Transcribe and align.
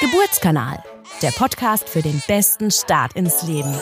Geburtskanal, 0.00 0.82
der 1.22 1.30
Podcast 1.30 1.88
für 1.88 2.02
den 2.02 2.22
besten 2.26 2.70
Start 2.70 3.12
ins 3.14 3.42
Leben. 3.42 3.72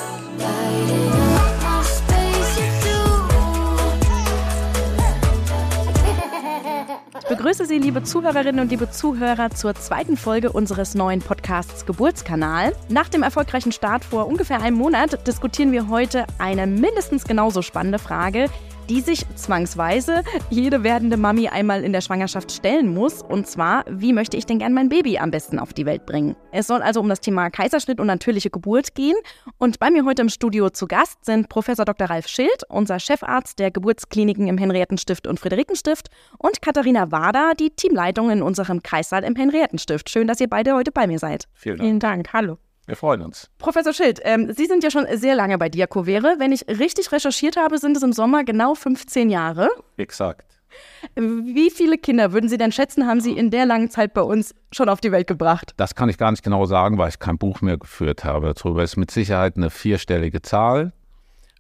Ich 7.21 7.29
begrüße 7.29 7.67
Sie, 7.67 7.79
liebe 7.79 8.03
Zuhörerinnen 8.03 8.61
und 8.61 8.71
liebe 8.71 8.91
Zuhörer, 8.91 9.51
zur 9.51 9.75
zweiten 9.75 10.17
Folge 10.17 10.51
unseres 10.53 10.95
neuen 10.95 11.21
Podcasts 11.21 11.87
Geburtskanal. 11.87 12.75
Nach 12.89 13.09
dem 13.09 13.23
erfolgreichen 13.23 13.73
Start 13.73 14.05
vor 14.05 14.27
ungefähr 14.27 14.61
einem 14.61 14.77
Monat 14.77 15.27
diskutieren 15.27 15.73
wir 15.73 15.89
heute 15.89 16.27
eine 16.39 16.67
mindestens 16.67 17.25
genauso 17.25 17.63
spannende 17.63 17.99
Frage, 17.99 18.51
die 18.89 19.01
sich 19.01 19.25
zwangsweise 19.35 20.23
jede 20.51 20.83
werdende 20.83 21.17
Mami 21.17 21.49
einmal 21.49 21.85
in 21.85 21.93
der 21.93 22.01
Schwangerschaft 22.01 22.51
stellen 22.53 22.95
muss. 22.95 23.23
Und 23.23 23.47
zwar, 23.47 23.85
wie 23.89 24.13
möchte 24.13 24.37
ich 24.37 24.47
denn 24.47 24.59
gern 24.59 24.73
mein 24.73 24.89
Baby 24.89 25.19
am 25.19 25.31
besten 25.31 25.59
auf 25.59 25.73
die 25.73 25.87
Welt 25.87 26.07
bringen? 26.07 26.37
Es 26.53 26.67
soll 26.67 26.83
also 26.83 27.01
um 27.01 27.09
das 27.09 27.21
Thema 27.21 27.51
Kaiserschnitt 27.51 28.01
und 28.01 28.07
natürliche 28.07 28.51
Geburt 28.51 28.95
gehen. 28.95 29.17
Und 29.59 29.79
bei 29.79 29.91
mir 29.91 30.05
heute 30.05 30.23
im 30.23 30.29
Studio 30.29 30.71
zu 30.71 30.87
Gast 30.87 31.25
sind 31.25 31.49
Professor 31.49 31.85
Dr. 31.85 32.09
Ralf 32.09 32.29
Schild, 32.29 32.63
unser 32.69 32.99
Chefarzt 32.99 33.59
der 33.59 33.71
Geburtskliniken 33.71 34.49
im 34.49 34.59
Henriettenstift 34.59 35.27
und 35.27 35.39
Friederikenstift, 35.39 36.09
und 36.39 36.63
Katharina 36.63 37.11
Wader, 37.11 37.53
die 37.59 37.71
Teamleitung 37.71 38.31
in 38.31 38.43
unserem 38.43 38.83
Kreissaal 38.83 39.25
im 39.25 39.37
Henriettenstift. 39.37 40.09
Schön, 40.11 40.27
dass 40.27 40.41
ihr 40.41 40.49
beide 40.49 40.75
heute 40.75 40.93
bei 40.93 41.07
mir 41.07 41.19
seid. 41.19 41.45
Vielen 41.55 41.79
Dank. 41.79 41.87
Vielen 41.87 42.01
Dank. 42.01 42.33
Hallo. 42.33 42.59
Wir 42.89 42.97
freuen 42.97 43.21
uns. 43.21 43.51
Professor 43.59 43.93
Schild, 43.93 44.19
ähm, 44.25 44.51
Sie 44.51 44.65
sind 44.65 44.83
ja 44.83 44.91
schon 44.91 45.07
sehr 45.13 45.35
lange 45.35 45.59
bei 45.59 45.69
Diakovere. 45.69 46.37
Wenn 46.39 46.53
ich 46.53 46.67
richtig 46.69 47.13
recherchiert 47.13 47.59
habe, 47.59 47.77
sind 47.77 47.95
es 47.99 48.03
im 48.03 48.15
Sommer 48.15 48.45
genau 48.45 48.75
15 48.75 49.29
Jahre. 49.29 49.69
Exakt. 49.99 50.59
Wie 51.15 51.71
viele 51.71 51.99
Kinder 51.99 52.33
würden 52.33 52.49
Sie 52.49 52.57
denn 52.57 52.73
schätzen, 52.73 53.07
haben 53.07 53.21
Sie 53.21 53.33
in 53.33 53.51
der 53.51 53.67
langen 53.67 53.91
Zeit 53.91 54.15
bei 54.15 54.23
uns 54.23 54.55
schon 54.73 54.89
auf 54.89 55.03
die 55.03 55.13
Welt 55.13 55.27
gebracht? 55.27 55.75
Das 55.77 55.95
kann 55.95 56.09
ich 56.09 56.17
gar 56.17 56.31
nicht 56.31 56.43
genau 56.43 56.65
sagen, 56.65 56.97
weil 56.97 57.11
ich 57.11 57.19
kein 57.19 57.37
Buch 57.37 57.61
mehr 57.61 57.77
geführt 57.77 58.25
habe. 58.25 58.55
Darüber 58.55 58.83
ist 58.83 58.97
mit 58.97 59.11
Sicherheit 59.11 59.59
eine 59.59 59.69
vierstellige 59.69 60.41
Zahl. 60.41 60.93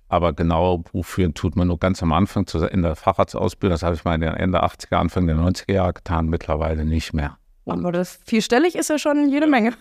Aber 0.08 0.33
genau 0.33 0.78
Buch 0.78 1.05
führen 1.05 1.34
tut 1.34 1.56
man 1.56 1.69
nur 1.69 1.78
ganz 1.78 2.03
am 2.03 2.14
Anfang 2.14 2.47
in 2.70 2.81
der 2.81 2.97
Facharztausbildung. 2.97 3.75
Das 3.75 3.83
habe 3.83 3.94
ich 3.94 4.05
mal 4.05 4.14
in 4.14 4.22
den 4.22 4.33
Ende 4.33 4.64
80er, 4.64 4.97
Anfang 4.97 5.27
der 5.27 5.36
90er 5.36 5.75
Jahre 5.75 5.92
getan, 5.92 6.28
mittlerweile 6.28 6.86
nicht 6.86 7.12
mehr. 7.12 7.36
Aber 7.66 7.92
das 7.92 8.19
vierstellig 8.25 8.77
ist 8.77 8.88
ja 8.88 8.98
schon 8.98 9.28
jede 9.28 9.47
Menge. 9.47 9.75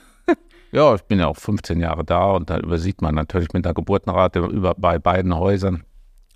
Ja, 0.72 0.96
ich 0.96 1.04
bin 1.04 1.20
ja 1.20 1.28
auch 1.28 1.38
15 1.38 1.80
Jahre 1.80 2.04
da 2.04 2.32
und 2.32 2.50
da 2.50 2.58
übersieht 2.58 3.02
man 3.02 3.16
natürlich 3.16 3.54
mit 3.54 3.66
der 3.66 3.74
Geburtenrate 3.74 4.40
über, 4.40 4.76
bei 4.76 5.00
beiden 5.00 5.36
Häusern 5.36 5.84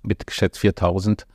mit 0.02 0.26
geschätzt 0.26 0.58
4000 0.58 1.26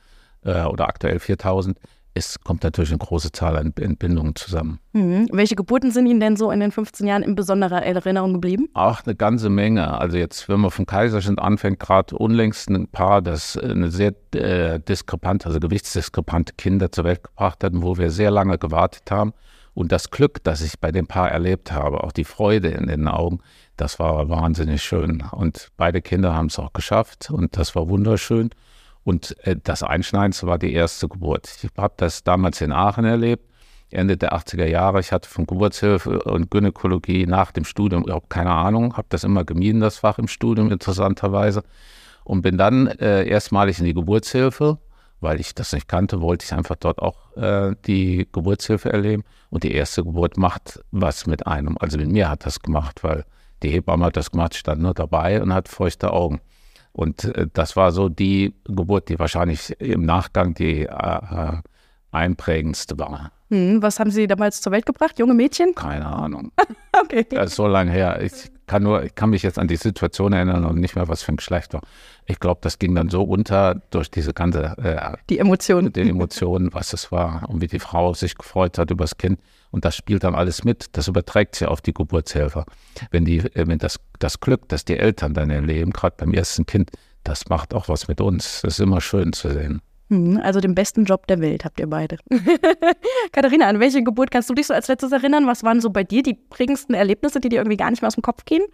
äh, 0.44 0.64
oder 0.64 0.88
aktuell 0.88 1.18
4000. 1.18 1.78
Es 2.14 2.40
kommt 2.40 2.64
natürlich 2.64 2.90
eine 2.90 2.98
große 2.98 3.30
Zahl 3.30 3.56
an 3.56 3.72
Entbindungen 3.78 4.34
zusammen. 4.34 4.80
Mhm. 4.92 5.28
Welche 5.30 5.54
Geburten 5.54 5.92
sind 5.92 6.06
Ihnen 6.06 6.18
denn 6.18 6.36
so 6.36 6.50
in 6.50 6.58
den 6.58 6.72
15 6.72 7.06
Jahren 7.06 7.22
in 7.22 7.36
besonderer 7.36 7.84
Erinnerung 7.84 8.32
geblieben? 8.32 8.68
Ach, 8.74 9.06
eine 9.06 9.14
ganze 9.14 9.50
Menge. 9.50 10.00
Also 10.00 10.16
jetzt, 10.16 10.48
wenn 10.48 10.58
man 10.58 10.72
vom 10.72 10.84
Kaiserschnitt 10.84 11.38
anfängt, 11.38 11.78
gerade 11.78 12.16
unlängst 12.16 12.70
ein 12.70 12.88
Paar, 12.88 13.22
das 13.22 13.56
eine 13.56 13.90
sehr 13.92 14.14
äh, 14.34 14.80
diskrepante, 14.80 15.46
also 15.46 15.60
gewichtsdiskrepante 15.60 16.54
Kinder 16.56 16.90
zur 16.90 17.04
Welt 17.04 17.22
gebracht 17.22 17.62
hatten, 17.62 17.82
wo 17.82 17.96
wir 17.98 18.10
sehr 18.10 18.32
lange 18.32 18.58
gewartet 18.58 19.08
haben 19.12 19.32
und 19.78 19.92
das 19.92 20.10
Glück, 20.10 20.42
das 20.42 20.60
ich 20.60 20.80
bei 20.80 20.90
dem 20.90 21.06
Paar 21.06 21.30
erlebt 21.30 21.70
habe, 21.70 22.02
auch 22.02 22.10
die 22.10 22.24
Freude 22.24 22.66
in 22.66 22.88
den 22.88 23.06
Augen, 23.06 23.38
das 23.76 24.00
war 24.00 24.28
wahnsinnig 24.28 24.82
schön. 24.82 25.22
Und 25.30 25.70
beide 25.76 26.02
Kinder 26.02 26.34
haben 26.34 26.46
es 26.46 26.58
auch 26.58 26.72
geschafft 26.72 27.30
und 27.30 27.56
das 27.56 27.76
war 27.76 27.88
wunderschön. 27.88 28.50
Und 29.04 29.36
äh, 29.46 29.54
das 29.62 29.84
Einschneidendste 29.84 30.48
war 30.48 30.58
die 30.58 30.72
erste 30.72 31.06
Geburt. 31.06 31.48
Ich 31.62 31.70
habe 31.76 31.94
das 31.96 32.24
damals 32.24 32.60
in 32.60 32.72
Aachen 32.72 33.04
erlebt, 33.04 33.44
Ende 33.90 34.16
der 34.16 34.32
80er 34.32 34.66
Jahre. 34.66 34.98
Ich 34.98 35.12
hatte 35.12 35.28
von 35.28 35.46
Geburtshilfe 35.46 36.24
und 36.24 36.50
Gynäkologie 36.50 37.26
nach 37.26 37.52
dem 37.52 37.62
Studium 37.64 38.02
überhaupt 38.02 38.30
keine 38.30 38.50
Ahnung, 38.50 38.96
habe 38.96 39.06
das 39.10 39.22
immer 39.22 39.44
gemieden, 39.44 39.80
das 39.80 39.98
Fach 39.98 40.18
im 40.18 40.26
Studium 40.26 40.72
interessanterweise. 40.72 41.62
Und 42.24 42.42
bin 42.42 42.58
dann 42.58 42.88
äh, 42.88 43.28
erstmalig 43.28 43.78
in 43.78 43.84
die 43.84 43.94
Geburtshilfe 43.94 44.78
weil 45.20 45.40
ich 45.40 45.54
das 45.54 45.72
nicht 45.72 45.88
kannte, 45.88 46.20
wollte 46.20 46.44
ich 46.44 46.52
einfach 46.52 46.76
dort 46.76 47.00
auch 47.00 47.36
äh, 47.36 47.74
die 47.86 48.28
Geburtshilfe 48.32 48.92
erleben. 48.92 49.24
Und 49.50 49.64
die 49.64 49.72
erste 49.72 50.04
Geburt 50.04 50.36
macht 50.36 50.80
was 50.90 51.26
mit 51.26 51.46
einem. 51.46 51.76
Also 51.78 51.98
mit 51.98 52.08
mir 52.08 52.28
hat 52.28 52.46
das 52.46 52.60
gemacht, 52.60 53.02
weil 53.02 53.24
die 53.62 53.70
Hebamme 53.70 54.06
hat 54.06 54.16
das 54.16 54.30
gemacht, 54.30 54.54
stand 54.54 54.82
nur 54.82 54.94
dabei 54.94 55.42
und 55.42 55.52
hat 55.52 55.68
feuchte 55.68 56.12
Augen. 56.12 56.40
Und 56.92 57.24
äh, 57.24 57.46
das 57.52 57.76
war 57.76 57.92
so 57.92 58.08
die 58.08 58.54
Geburt, 58.64 59.08
die 59.08 59.18
wahrscheinlich 59.18 59.80
im 59.80 60.04
Nachgang 60.04 60.54
die 60.54 60.82
äh, 60.82 60.86
äh 60.86 61.58
einprägendste 62.10 62.98
war. 62.98 63.32
Hm, 63.50 63.82
was 63.82 64.00
haben 64.00 64.10
Sie 64.10 64.26
damals 64.26 64.60
zur 64.60 64.72
Welt 64.72 64.86
gebracht? 64.86 65.18
Junge 65.18 65.34
Mädchen? 65.34 65.74
Keine 65.74 66.06
Ahnung. 66.06 66.52
okay. 67.02 67.26
Das 67.30 67.50
ist 67.50 67.56
so 67.56 67.66
lange 67.66 67.90
her. 67.90 68.20
Ich 68.22 68.50
kann 68.68 68.84
nur, 68.84 69.02
ich 69.02 69.14
kann 69.16 69.30
mich 69.30 69.42
jetzt 69.42 69.58
an 69.58 69.66
die 69.66 69.76
Situation 69.76 70.32
erinnern 70.32 70.64
und 70.64 70.78
nicht 70.78 70.94
mehr, 70.94 71.08
was 71.08 71.22
für 71.22 71.32
ein 71.32 71.36
Geschlecht 71.36 71.74
war. 71.74 71.82
Ich 72.26 72.38
glaube, 72.38 72.60
das 72.62 72.78
ging 72.78 72.94
dann 72.94 73.08
so 73.08 73.24
unter 73.24 73.82
durch 73.90 74.10
diese 74.10 74.32
ganze 74.32 74.76
äh, 74.78 75.16
die 75.28 75.40
Emotionen, 75.40 75.92
die 75.92 76.08
Emotionen, 76.08 76.72
was 76.72 76.92
es 76.92 77.10
war 77.10 77.48
und 77.48 77.60
wie 77.60 77.66
die 77.66 77.80
Frau 77.80 78.14
sich 78.14 78.36
gefreut 78.36 78.78
hat 78.78 78.92
über 78.92 79.04
das 79.04 79.18
Kind. 79.18 79.40
Und 79.70 79.84
das 79.84 79.96
spielt 79.96 80.22
dann 80.22 80.34
alles 80.34 80.62
mit. 80.62 80.96
Das 80.96 81.08
überträgt 81.08 81.56
sich 81.56 81.66
auf 81.66 81.80
die 81.80 81.92
Geburtshelfer. 81.92 82.64
Wenn 83.10 83.24
die, 83.24 83.38
äh, 83.38 83.66
wenn 83.66 83.78
das, 83.78 83.98
das 84.20 84.38
Glück, 84.38 84.68
das 84.68 84.84
die 84.84 84.96
Eltern 84.96 85.34
dann 85.34 85.50
erleben, 85.50 85.90
gerade 85.90 86.14
beim 86.16 86.32
ersten 86.32 86.64
Kind, 86.64 86.90
das 87.24 87.48
macht 87.48 87.74
auch 87.74 87.88
was 87.88 88.06
mit 88.06 88.20
uns. 88.20 88.62
Das 88.62 88.74
ist 88.74 88.80
immer 88.80 89.00
schön 89.00 89.32
zu 89.32 89.50
sehen. 89.50 89.82
Hm, 90.08 90.40
also 90.42 90.60
den 90.60 90.74
besten 90.74 91.04
Job 91.04 91.26
der 91.26 91.40
Welt 91.40 91.64
habt 91.64 91.78
ihr 91.80 91.86
beide. 91.86 92.16
Katharina, 93.32 93.66
an 93.66 93.78
welche 93.80 94.02
Geburt 94.02 94.30
kannst 94.30 94.48
du 94.48 94.54
dich 94.54 94.66
so 94.66 94.74
als 94.74 94.88
letztes 94.88 95.12
erinnern? 95.12 95.46
Was 95.46 95.62
waren 95.64 95.80
so 95.80 95.90
bei 95.90 96.04
dir 96.04 96.22
die 96.22 96.34
prägendsten 96.34 96.94
Erlebnisse, 96.94 97.40
die 97.40 97.48
dir 97.48 97.56
irgendwie 97.56 97.76
gar 97.76 97.90
nicht 97.90 98.00
mehr 98.00 98.08
aus 98.08 98.14
dem 98.14 98.22
Kopf 98.22 98.44
gehen? 98.44 98.64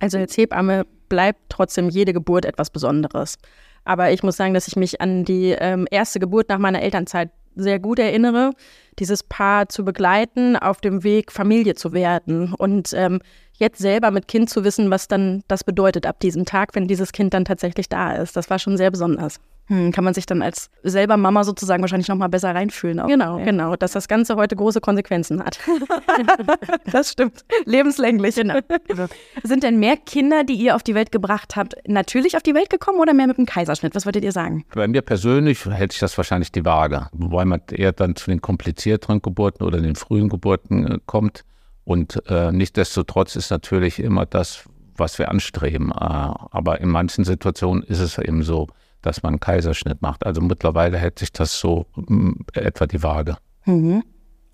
Also 0.00 0.18
als 0.18 0.36
Hebamme 0.36 0.84
bleibt 1.08 1.40
trotzdem 1.48 1.88
jede 1.88 2.12
Geburt 2.12 2.44
etwas 2.44 2.70
Besonderes. 2.70 3.38
Aber 3.84 4.10
ich 4.10 4.22
muss 4.22 4.36
sagen, 4.36 4.54
dass 4.54 4.66
ich 4.66 4.76
mich 4.76 5.00
an 5.00 5.24
die 5.24 5.50
ähm, 5.50 5.86
erste 5.90 6.18
Geburt 6.18 6.48
nach 6.48 6.58
meiner 6.58 6.82
Elternzeit 6.82 7.30
sehr 7.54 7.78
gut 7.78 8.00
erinnere, 8.00 8.50
dieses 8.98 9.22
Paar 9.22 9.68
zu 9.68 9.84
begleiten, 9.84 10.56
auf 10.56 10.80
dem 10.80 11.04
Weg 11.04 11.30
Familie 11.30 11.74
zu 11.74 11.92
werden 11.92 12.52
und 12.54 12.92
ähm, 12.94 13.20
jetzt 13.52 13.78
selber 13.78 14.10
mit 14.10 14.26
Kind 14.26 14.50
zu 14.50 14.64
wissen, 14.64 14.90
was 14.90 15.06
dann 15.06 15.44
das 15.46 15.62
bedeutet 15.62 16.06
ab 16.06 16.18
diesem 16.18 16.44
Tag, 16.46 16.74
wenn 16.74 16.88
dieses 16.88 17.12
Kind 17.12 17.32
dann 17.32 17.44
tatsächlich 17.44 17.88
da 17.88 18.14
ist. 18.14 18.36
Das 18.36 18.50
war 18.50 18.58
schon 18.58 18.76
sehr 18.76 18.90
besonders. 18.90 19.38
Hm, 19.66 19.92
kann 19.92 20.04
man 20.04 20.12
sich 20.12 20.26
dann 20.26 20.42
als 20.42 20.68
selber 20.82 21.16
Mama 21.16 21.42
sozusagen 21.42 21.82
wahrscheinlich 21.82 22.08
noch 22.08 22.16
mal 22.16 22.28
besser 22.28 22.54
reinfühlen. 22.54 23.00
Auch. 23.00 23.06
Genau, 23.06 23.38
ja. 23.38 23.44
genau, 23.46 23.76
dass 23.76 23.92
das 23.92 24.08
Ganze 24.08 24.36
heute 24.36 24.56
große 24.56 24.80
Konsequenzen 24.80 25.42
hat. 25.42 25.58
das 26.92 27.12
stimmt. 27.12 27.44
Lebenslänglich. 27.64 28.34
Genau. 28.34 28.58
Sind 29.42 29.62
denn 29.62 29.78
mehr 29.78 29.96
Kinder, 29.96 30.44
die 30.44 30.54
ihr 30.54 30.76
auf 30.76 30.82
die 30.82 30.94
Welt 30.94 31.12
gebracht 31.12 31.56
habt, 31.56 31.76
natürlich 31.86 32.36
auf 32.36 32.42
die 32.42 32.54
Welt 32.54 32.68
gekommen 32.68 33.00
oder 33.00 33.14
mehr 33.14 33.26
mit 33.26 33.38
dem 33.38 33.46
Kaiserschnitt? 33.46 33.94
Was 33.94 34.04
würdet 34.04 34.22
ihr 34.22 34.32
sagen? 34.32 34.64
Bei 34.74 34.86
mir 34.86 35.00
persönlich 35.00 35.64
hält 35.64 35.92
sich 35.92 36.00
das 36.00 36.16
wahrscheinlich 36.18 36.52
die 36.52 36.64
Waage, 36.64 37.08
wobei 37.12 37.46
man 37.46 37.62
eher 37.70 37.92
dann 37.92 38.16
zu 38.16 38.30
den 38.30 38.42
komplizierteren 38.42 39.22
Geburten 39.22 39.64
oder 39.64 39.80
den 39.80 39.96
frühen 39.96 40.28
Geburten 40.28 40.86
äh, 40.86 40.98
kommt. 41.06 41.44
Und 41.84 42.22
äh, 42.28 42.52
nichtsdestotrotz 42.52 43.36
ist 43.36 43.50
natürlich 43.50 43.98
immer 43.98 44.26
das, 44.26 44.64
was 44.96 45.18
wir 45.18 45.30
anstreben. 45.30 45.90
Äh, 45.90 45.94
aber 45.94 46.80
in 46.80 46.88
manchen 46.88 47.24
Situationen 47.24 47.82
ist 47.82 48.00
es 48.00 48.18
eben 48.18 48.42
so, 48.42 48.68
dass 49.04 49.22
man 49.22 49.34
einen 49.34 49.40
Kaiserschnitt 49.40 50.02
macht. 50.02 50.24
Also 50.24 50.40
mittlerweile 50.40 50.98
hält 50.98 51.18
sich 51.18 51.32
das 51.32 51.58
so 51.58 51.86
mm, 51.96 52.32
etwa 52.54 52.86
die 52.86 53.02
Waage. 53.02 53.36
Mhm. 53.64 54.02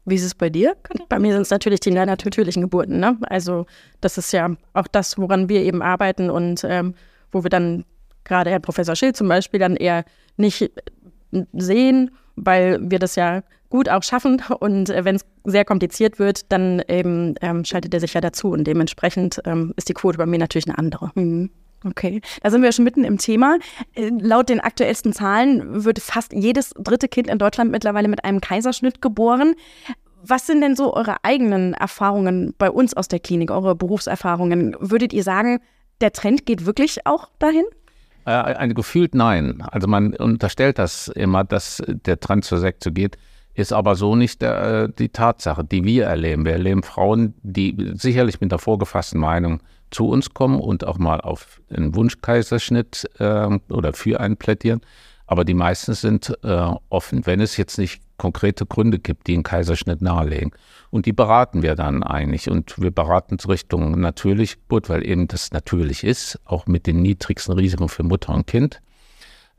Wie 0.05 0.15
ist 0.15 0.25
es 0.25 0.35
bei 0.35 0.51
dir? 0.51 0.77
Bei 1.09 1.19
mir 1.19 1.33
sind 1.33 1.43
es 1.43 1.51
natürlich 1.51 1.81
die 1.81 1.91
natürlichen 1.91 2.63
Geburten. 2.63 2.99
Ne? 3.01 3.19
Also 3.23 3.67
das 4.01 4.19
ist 4.19 4.33
ja 4.33 4.51
auch 4.73 4.89
das, 4.89 5.19
woran 5.19 5.49
wir 5.49 5.63
eben 5.63 5.83
arbeiten 5.83 6.31
und 6.31 6.65
ähm, 6.65 6.95
wo 7.31 7.45
wir 7.45 7.51
dann 7.51 7.85
gerade 8.25 8.51
Herr 8.51 8.61
Professor 8.61 8.97
Schill 8.97 9.15
zum 9.15 9.29
Beispiel 9.29 9.61
dann 9.61 9.77
eher 9.77 10.05
nicht 10.37 10.63
äh, 10.63 11.45
sehen, 11.53 12.11
weil 12.37 12.79
wir 12.91 12.99
das 12.99 13.17
ja 13.17 13.43
gut 13.69 13.89
auch 13.89 14.03
schaffen 14.03 14.43
und 14.61 14.91
äh, 14.91 15.05
wenn 15.05 15.17
es 15.17 15.27
sehr 15.45 15.65
kompliziert 15.65 16.19
wird, 16.19 16.51
dann 16.51 16.83
eben 16.89 17.35
ähm, 17.41 17.65
schaltet 17.65 17.95
er 17.95 18.01
sich 18.01 18.15
ja 18.15 18.21
dazu 18.21 18.51
und 18.51 18.65
dementsprechend 18.65 19.41
ähm, 19.45 19.73
ist 19.77 19.89
die 19.89 19.95
Quote 19.95 20.19
bei 20.19 20.27
mir 20.27 20.39
natürlich 20.39 20.67
eine 20.67 20.79
andere. 20.79 21.13
Mhm. 21.15 21.51
Okay, 21.85 22.21
da 22.43 22.51
sind 22.51 22.63
wir 22.63 22.73
schon 22.73 22.85
mitten 22.85 23.05
im 23.05 23.19
Thema. 23.19 23.59
Äh, 23.95 24.11
laut 24.11 24.49
den 24.49 24.61
aktuellsten 24.61 25.13
Zahlen 25.13 25.85
wird 25.85 25.99
fast 25.99 26.33
jedes 26.33 26.71
dritte 26.79 27.09
Kind 27.09 27.29
in 27.29 27.39
Deutschland 27.39 27.71
mittlerweile 27.71 28.09
mit 28.09 28.25
einem 28.25 28.41
Kaiserschnitt 28.41 29.01
geboren. 29.01 29.55
Was 30.23 30.47
sind 30.47 30.61
denn 30.61 30.77
so 30.77 30.93
eure 30.93 31.25
eigenen 31.25 31.73
Erfahrungen 31.73 32.55
bei 32.59 32.71
uns 32.71 32.95
aus 32.95 33.09
der 33.09 33.21
Klinik, 33.21 33.51
eure 33.51 33.75
Berufserfahrungen? 33.75 34.77
Würdet 34.79 35.15
ihr 35.15 35.23
sagen, 35.23 35.61
der 36.03 36.13
Trend 36.13 36.45
geht 36.45 36.67
wirklich 36.67 37.07
auch 37.07 37.31
dahin? 37.39 37.65
Äh, 38.27 38.69
gefühlt 38.75 39.15
nein. 39.15 39.63
Also 39.63 39.89
man 39.89 40.15
unterstellt 40.15 40.79
das 40.79 41.09
immer, 41.09 41.45
dass 41.45 41.83
der 41.87 42.21
Trend 42.21 42.45
zur 42.45 42.59
Sekte 42.59 42.93
geht, 42.93 43.17
ist 43.55 43.73
aber 43.73 43.97
so 43.97 44.15
nicht 44.15 44.43
der, 44.43 44.63
äh, 44.63 44.89
die 44.99 45.09
Tatsache, 45.09 45.65
die 45.65 45.85
wir 45.85 46.05
erleben. 46.05 46.45
Wir 46.45 46.53
erleben 46.53 46.83
Frauen, 46.83 47.35
die 47.43 47.93
sicherlich 47.95 48.41
mit 48.43 48.53
der 48.53 48.59
vorgefassten 48.59 49.19
Meinung 49.19 49.63
zu 49.91 50.09
uns 50.09 50.35
kommen 50.35 50.61
und 50.61 50.87
auch 50.87 50.99
mal 50.99 51.21
auf 51.21 51.61
einen 51.75 51.95
Wunschkaiserschnitt 51.95 53.11
äh, 53.19 53.59
oder 53.69 53.93
für 53.93 54.21
einen 54.21 54.37
plädieren. 54.37 54.81
Aber 55.27 55.45
die 55.45 55.55
meisten 55.55 55.95
sind 55.95 56.37
äh, 56.43 56.71
offen, 56.89 57.25
wenn 57.25 57.41
es 57.41 57.57
jetzt 57.57 57.79
nicht 57.79 58.03
konkrete 58.17 58.67
Gründe 58.67 58.99
gibt, 58.99 59.29
die 59.29 59.35
einen 59.35 59.45
Kaiserschnitt 59.45 60.03
nahelegen. 60.03 60.51
Und 60.91 61.07
die 61.07 61.13
beraten 61.13 61.63
wir 61.63 61.77
dann 61.77 62.03
eigentlich. 62.03 62.51
Und 62.51 62.81
wir 62.81 62.91
beraten 62.91 63.37
Richtung 63.49 64.01
natürlich 64.01 64.57
Geburt, 64.57 64.89
weil 64.89 65.07
eben 65.07 65.29
das 65.29 65.53
natürlich 65.53 66.03
ist, 66.03 66.41
auch 66.45 66.67
mit 66.67 66.87
den 66.89 67.01
niedrigsten 67.01 67.55
Risiken 67.55 67.89
für 67.89 68.03
Mutter 68.03 68.35
und 68.35 68.47
Kind. 68.49 68.83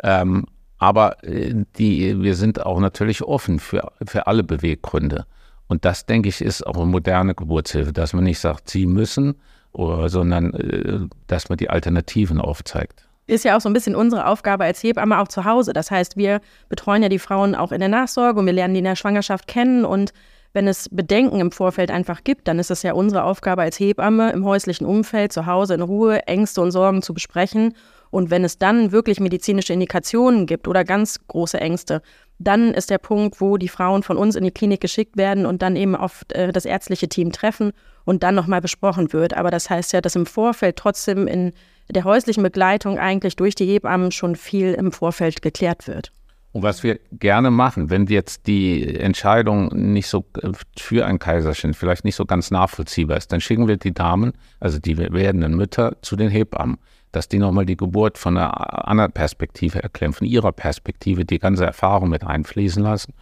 Ähm, 0.03 0.45
aber 0.77 1.23
äh, 1.23 1.53
die, 1.77 2.21
wir 2.21 2.35
sind 2.35 2.65
auch 2.65 2.79
natürlich 2.79 3.23
offen 3.23 3.59
für, 3.59 3.93
für 4.05 4.27
alle 4.27 4.43
Beweggründe. 4.43 5.25
Und 5.67 5.85
das, 5.85 6.05
denke 6.05 6.27
ich, 6.27 6.41
ist 6.41 6.67
auch 6.67 6.75
eine 6.75 6.85
moderne 6.85 7.33
Geburtshilfe, 7.33 7.93
dass 7.93 8.11
man 8.11 8.25
nicht 8.25 8.39
sagt, 8.39 8.69
sie 8.69 8.85
müssen, 8.85 9.35
oder, 9.73 10.09
sondern 10.09 10.53
äh, 10.53 10.99
dass 11.27 11.49
man 11.49 11.57
die 11.57 11.69
Alternativen 11.69 12.39
aufzeigt 12.39 13.07
ist 13.27 13.45
ja 13.45 13.55
auch 13.55 13.61
so 13.61 13.69
ein 13.69 13.73
bisschen 13.73 13.95
unsere 13.95 14.27
Aufgabe 14.27 14.65
als 14.65 14.83
Hebamme 14.83 15.17
auch 15.19 15.27
zu 15.29 15.45
Hause. 15.45 15.71
Das 15.71 15.89
heißt, 15.89 16.17
wir 16.17 16.41
betreuen 16.67 17.01
ja 17.01 17.07
die 17.07 17.19
Frauen 17.19 17.55
auch 17.55 17.71
in 17.71 17.79
der 17.79 17.87
Nachsorge 17.87 18.39
und 18.39 18.45
wir 18.45 18.51
lernen 18.51 18.73
die 18.73 18.79
in 18.79 18.85
der 18.85 18.97
Schwangerschaft 18.97 19.47
kennen 19.47 19.85
und 19.85 20.11
wenn 20.53 20.67
es 20.67 20.89
Bedenken 20.89 21.39
im 21.39 21.51
Vorfeld 21.51 21.91
einfach 21.91 22.25
gibt, 22.25 22.47
dann 22.47 22.59
ist 22.59 22.71
es 22.71 22.83
ja 22.83 22.91
unsere 22.93 23.23
Aufgabe 23.23 23.61
als 23.61 23.79
Hebamme 23.79 24.33
im 24.33 24.43
häuslichen 24.43 24.85
Umfeld 24.85 25.31
zu 25.31 25.45
Hause 25.45 25.75
in 25.75 25.81
Ruhe 25.81 26.27
Ängste 26.27 26.61
und 26.61 26.71
Sorgen 26.71 27.01
zu 27.01 27.13
besprechen. 27.13 27.73
Und 28.09 28.29
wenn 28.29 28.43
es 28.43 28.57
dann 28.57 28.91
wirklich 28.91 29.21
medizinische 29.21 29.71
Indikationen 29.71 30.45
gibt 30.45 30.67
oder 30.67 30.83
ganz 30.83 31.25
große 31.27 31.57
Ängste, 31.57 32.01
dann 32.47 32.73
ist 32.73 32.89
der 32.89 32.97
Punkt, 32.97 33.41
wo 33.41 33.57
die 33.57 33.67
Frauen 33.67 34.03
von 34.03 34.17
uns 34.17 34.35
in 34.35 34.43
die 34.43 34.51
Klinik 34.51 34.81
geschickt 34.81 35.17
werden 35.17 35.45
und 35.45 35.61
dann 35.61 35.75
eben 35.75 35.95
auf 35.95 36.23
äh, 36.29 36.51
das 36.51 36.65
ärztliche 36.65 37.07
Team 37.07 37.31
treffen 37.31 37.71
und 38.05 38.23
dann 38.23 38.35
nochmal 38.35 38.61
besprochen 38.61 39.13
wird. 39.13 39.35
Aber 39.35 39.51
das 39.51 39.69
heißt 39.69 39.93
ja, 39.93 40.01
dass 40.01 40.15
im 40.15 40.25
Vorfeld 40.25 40.75
trotzdem 40.75 41.27
in 41.27 41.53
der 41.89 42.03
häuslichen 42.03 42.43
Begleitung 42.43 42.97
eigentlich 42.97 43.35
durch 43.35 43.55
die 43.55 43.65
Hebammen 43.65 44.11
schon 44.11 44.35
viel 44.35 44.73
im 44.73 44.91
Vorfeld 44.91 45.41
geklärt 45.41 45.87
wird. 45.87 46.11
Und 46.53 46.63
was 46.63 46.83
wir 46.83 46.99
gerne 47.13 47.49
machen, 47.49 47.89
wenn 47.89 48.07
jetzt 48.07 48.45
die 48.45 48.95
Entscheidung 48.97 49.69
nicht 49.73 50.07
so 50.07 50.25
äh, 50.41 50.51
für 50.77 51.05
ein 51.05 51.19
Kaiserschnitt 51.19 51.75
vielleicht 51.75 52.03
nicht 52.03 52.15
so 52.15 52.25
ganz 52.25 52.51
nachvollziehbar 52.51 53.17
ist, 53.17 53.31
dann 53.31 53.39
schicken 53.39 53.67
wir 53.67 53.77
die 53.77 53.93
Damen, 53.93 54.33
also 54.59 54.77
die 54.77 54.97
werdenden 54.97 55.55
Mütter, 55.55 55.95
zu 56.01 56.15
den 56.15 56.29
Hebammen, 56.29 56.77
dass 57.11 57.27
die 57.27 57.39
nochmal 57.39 57.65
die 57.65 57.77
Geburt 57.77 58.17
von 58.17 58.37
einer 58.37 58.87
anderen 58.87 59.11
Perspektive 59.11 59.81
erklären, 59.83 60.13
von 60.13 60.27
ihrer 60.27 60.51
Perspektive 60.51 61.25
die 61.25 61.39
ganze 61.39 61.65
Erfahrung 61.65 62.09
mit 62.09 62.23
einfließen 62.23 62.81
lassen 62.81 63.13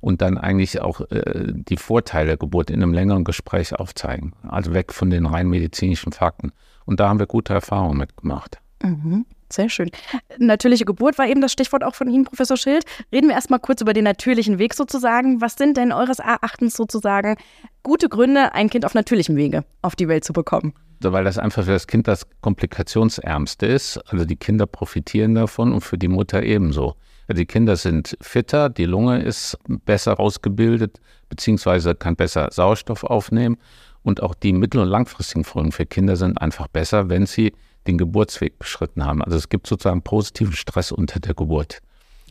und 0.00 0.22
dann 0.22 0.38
eigentlich 0.38 0.80
auch 0.80 1.00
äh, 1.10 1.52
die 1.52 1.76
Vorteile 1.76 2.28
der 2.28 2.36
Geburt 2.36 2.70
in 2.70 2.82
einem 2.82 2.92
längeren 2.92 3.24
Gespräch 3.24 3.74
aufzeigen. 3.74 4.32
Also 4.48 4.74
weg 4.74 4.92
von 4.92 5.10
den 5.10 5.26
rein 5.26 5.48
medizinischen 5.48 6.12
Fakten. 6.12 6.52
Und 6.84 7.00
da 7.00 7.08
haben 7.08 7.18
wir 7.18 7.26
gute 7.26 7.54
Erfahrungen 7.54 7.98
mitgemacht. 7.98 8.58
Mhm. 8.82 9.26
Sehr 9.52 9.68
schön. 9.68 9.90
Natürliche 10.38 10.84
Geburt 10.84 11.18
war 11.18 11.28
eben 11.28 11.40
das 11.40 11.52
Stichwort 11.52 11.84
auch 11.84 11.94
von 11.94 12.08
Ihnen, 12.08 12.24
Professor 12.24 12.56
Schild. 12.56 12.84
Reden 13.12 13.28
wir 13.28 13.34
erstmal 13.34 13.60
kurz 13.60 13.80
über 13.80 13.92
den 13.92 14.04
natürlichen 14.04 14.58
Weg 14.58 14.74
sozusagen. 14.74 15.40
Was 15.40 15.54
sind 15.54 15.76
denn 15.76 15.92
eures 15.92 16.18
Erachtens 16.18 16.74
sozusagen 16.74 17.36
gute 17.84 18.08
Gründe, 18.08 18.54
ein 18.54 18.70
Kind 18.70 18.84
auf 18.84 18.94
natürlichem 18.94 19.36
Wege 19.36 19.64
auf 19.82 19.94
die 19.94 20.08
Welt 20.08 20.24
zu 20.24 20.32
bekommen? 20.32 20.74
Weil 21.00 21.24
das 21.24 21.38
einfach 21.38 21.64
für 21.64 21.72
das 21.72 21.86
Kind 21.86 22.08
das 22.08 22.26
komplikationsärmste 22.40 23.66
ist. 23.66 23.98
Also 24.10 24.24
die 24.24 24.36
Kinder 24.36 24.66
profitieren 24.66 25.34
davon 25.34 25.72
und 25.72 25.82
für 25.82 25.98
die 25.98 26.08
Mutter 26.08 26.42
ebenso. 26.42 26.96
Also 27.28 27.38
die 27.40 27.46
Kinder 27.46 27.76
sind 27.76 28.16
fitter, 28.20 28.68
die 28.68 28.84
Lunge 28.84 29.22
ist 29.22 29.58
besser 29.84 30.20
ausgebildet, 30.20 31.00
beziehungsweise 31.28 31.94
kann 31.94 32.16
besser 32.16 32.48
Sauerstoff 32.52 33.04
aufnehmen. 33.04 33.58
Und 34.02 34.22
auch 34.22 34.34
die 34.34 34.52
mittel- 34.52 34.80
und 34.80 34.88
langfristigen 34.88 35.44
Folgen 35.44 35.72
für 35.72 35.84
Kinder 35.84 36.16
sind 36.16 36.40
einfach 36.40 36.68
besser, 36.68 37.08
wenn 37.08 37.26
sie 37.26 37.52
den 37.88 37.98
Geburtsweg 37.98 38.58
beschritten 38.58 39.04
haben. 39.04 39.22
Also 39.22 39.36
es 39.36 39.48
gibt 39.48 39.66
sozusagen 39.66 40.02
positiven 40.02 40.52
Stress 40.52 40.92
unter 40.92 41.18
der 41.18 41.34
Geburt. 41.34 41.80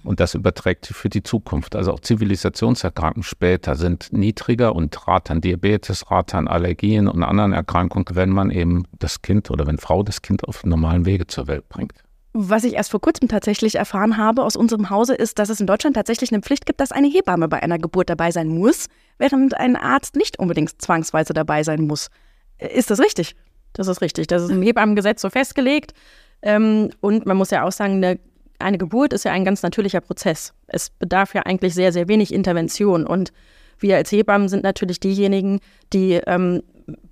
Und 0.08 0.20
das 0.20 0.36
überträgt 0.36 0.86
sich 0.86 0.96
für 0.96 1.10
die 1.10 1.24
Zukunft. 1.24 1.76
Also 1.76 1.94
auch 1.94 2.00
Zivilisationserkrankungen 2.00 3.24
später 3.24 3.76
sind 3.76 4.12
niedriger 4.12 4.76
und 4.76 5.08
Rate 5.08 5.34
an 5.34 5.42
Diabetes, 5.42 6.10
Rate 6.12 6.38
an 6.38 6.48
Allergien 6.48 7.08
und 7.08 7.24
anderen 7.24 7.54
Erkrankungen, 7.54 8.06
wenn 8.14 8.30
man 8.30 8.52
eben 8.52 8.84
das 9.00 9.22
Kind 9.22 9.52
oder 9.52 9.68
wenn 9.68 9.78
Frau 9.78 10.04
das 10.04 10.22
Kind 10.22 10.48
auf 10.48 10.64
normalen 10.64 11.06
Wege 11.06 11.28
zur 11.28 11.48
Welt 11.48 11.68
bringt. 11.70 11.94
Was 12.38 12.66
ich 12.66 12.74
erst 12.74 12.92
vor 12.92 13.00
kurzem 13.00 13.30
tatsächlich 13.30 13.76
erfahren 13.76 14.18
habe 14.18 14.44
aus 14.44 14.58
unserem 14.58 14.90
Hause, 14.90 15.16
ist, 15.16 15.40
dass 15.40 15.48
es 15.48 15.62
in 15.62 15.68
Deutschland 15.68 15.96
tatsächlich 15.96 16.34
eine 16.34 16.42
Pflicht 16.42 16.66
gibt, 16.66 16.82
dass 16.82 16.92
eine 16.92 17.08
Hebamme 17.08 17.48
bei 17.48 17.64
einer 17.64 17.80
Geburt 17.80 18.10
dabei 18.10 18.32
sein 18.32 18.50
muss, 18.50 18.88
während 19.18 19.56
ein 19.58 19.78
Arzt 19.78 20.18
nicht 20.18 20.38
unbedingt 20.38 20.82
zwangsweise 20.82 21.34
dabei 21.34 21.64
sein 21.64 21.88
muss. 21.88 22.10
Ist 22.58 22.92
das 22.92 23.00
richtig? 23.00 23.38
Das 23.72 23.88
ist 23.88 24.02
richtig. 24.02 24.28
Das 24.28 24.44
ist 24.44 24.50
im 24.50 24.62
Hebammengesetz 24.62 25.22
so 25.22 25.30
festgelegt. 25.30 25.94
Ähm, 26.42 26.90
und 27.00 27.26
man 27.26 27.38
muss 27.38 27.52
ja 27.52 27.64
auch 27.64 27.72
sagen, 27.72 28.04
eine, 28.04 28.20
eine 28.60 28.78
Geburt 28.78 29.14
ist 29.14 29.26
ja 29.26 29.32
ein 29.32 29.46
ganz 29.46 29.64
natürlicher 29.64 30.02
Prozess. 30.02 30.54
Es 30.68 30.90
bedarf 30.90 31.34
ja 31.34 31.42
eigentlich 31.44 31.74
sehr, 31.74 31.92
sehr 31.92 32.08
wenig 32.08 32.34
Intervention. 32.34 33.06
Und 33.06 33.32
wir 33.80 33.98
als 33.98 34.12
Hebammen 34.12 34.48
sind 34.48 34.64
natürlich 34.64 35.00
diejenigen, 35.00 35.60
die 35.92 36.14
ähm, 36.14 36.62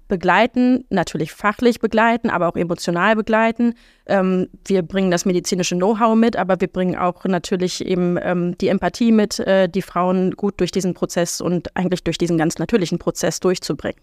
begleiten, 0.07 0.85
natürlich 0.89 1.31
fachlich 1.31 1.79
begleiten, 1.79 2.29
aber 2.29 2.47
auch 2.47 2.55
emotional 2.55 3.15
begleiten. 3.15 3.73
Ähm, 4.05 4.47
wir 4.65 4.83
bringen 4.83 5.11
das 5.11 5.25
medizinische 5.25 5.75
Know-how 5.75 6.15
mit, 6.15 6.35
aber 6.35 6.59
wir 6.61 6.67
bringen 6.67 6.95
auch 6.95 7.25
natürlich 7.25 7.85
eben 7.85 8.17
ähm, 8.21 8.57
die 8.59 8.67
Empathie 8.67 9.11
mit, 9.11 9.39
äh, 9.39 9.67
die 9.67 9.81
Frauen 9.81 10.31
gut 10.31 10.59
durch 10.59 10.71
diesen 10.71 10.93
Prozess 10.93 11.41
und 11.41 11.75
eigentlich 11.75 12.03
durch 12.03 12.17
diesen 12.17 12.37
ganz 12.37 12.59
natürlichen 12.59 12.99
Prozess 12.99 13.39
durchzubringen. 13.39 13.99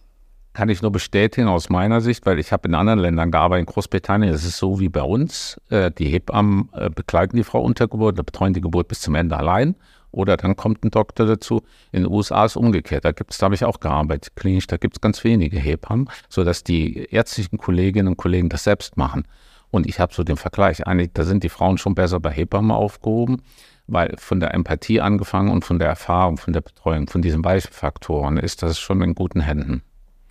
Kann 0.53 0.69
ich 0.69 0.83
nur 0.83 0.91
bestätigen 0.91 1.47
aus 1.47 1.69
meiner 1.69 2.01
Sicht, 2.01 2.27
weil 2.27 2.41
ich 2.41 2.51
habe 2.51 2.67
in 2.67 2.75
anderen 2.75 2.99
Ländern 2.99 3.31
gearbeitet, 3.31 3.69
in 3.69 3.73
Großbritannien 3.73 4.35
ist 4.35 4.45
es 4.45 4.59
so 4.59 4.81
wie 4.81 4.89
bei 4.89 5.03
uns. 5.03 5.61
Äh, 5.71 5.93
die 5.93 6.07
Hebammen 6.07 6.69
äh, 6.73 6.91
begleiten 6.91 7.37
die 7.37 7.45
Frau 7.45 7.63
unter 7.63 7.87
Geburt, 7.87 8.17
betreuen 8.17 8.53
die 8.53 8.61
Geburt 8.61 8.89
bis 8.89 9.01
zum 9.01 9.15
Ende 9.15 9.37
allein. 9.37 9.77
Oder 10.13 10.37
dann 10.37 10.57
kommt 10.57 10.85
ein 10.85 10.91
Doktor 10.91 11.27
dazu. 11.27 11.63
In 11.93 12.03
den 12.03 12.13
USA 12.13 12.45
ist 12.45 12.53
es 12.53 12.57
umgekehrt. 12.57 13.05
Da 13.05 13.13
gibt 13.13 13.31
es, 13.31 13.39
da 13.39 13.45
habe 13.45 13.55
ich 13.55 13.65
auch 13.65 13.79
gearbeitet, 13.79 14.35
klinisch, 14.35 14.67
da 14.67 14.77
gibt 14.77 14.97
es 14.97 15.01
ganz 15.01 15.23
wenige 15.23 15.59
Hebammen, 15.59 16.11
sodass 16.29 16.65
die 16.65 17.05
ärztlichen 17.05 17.59
Kolleginnen 17.59 18.09
und 18.09 18.17
Kollegen 18.17 18.49
das 18.49 18.65
selbst 18.65 18.97
machen. 18.97 19.25
Und 19.71 19.87
ich 19.87 20.01
habe 20.01 20.13
so 20.13 20.25
den 20.25 20.37
Vergleich. 20.37 20.85
Eigentlich, 20.85 21.11
da 21.15 21.23
sind 21.23 21.45
die 21.45 21.49
Frauen 21.49 21.79
schon 21.79 21.95
besser 21.95 22.19
bei 22.19 22.31
Hebammen 22.31 22.73
aufgehoben, 22.73 23.43
weil 23.87 24.17
von 24.19 24.41
der 24.41 24.53
Empathie 24.53 25.01
angefangen 25.01 25.51
und 25.53 25.65
von 25.65 25.79
der 25.79 25.89
Erfahrung, 25.89 26.39
von 26.39 26.53
der 26.53 26.61
Betreuung, 26.61 27.07
von 27.07 27.23
diesen 27.23 27.45
weichen 27.45 27.73
Faktoren 27.73 28.37
ist 28.37 28.65
das 28.65 28.81
schon 28.81 29.01
in 29.03 29.15
guten 29.15 29.41
Händen. 29.41 29.83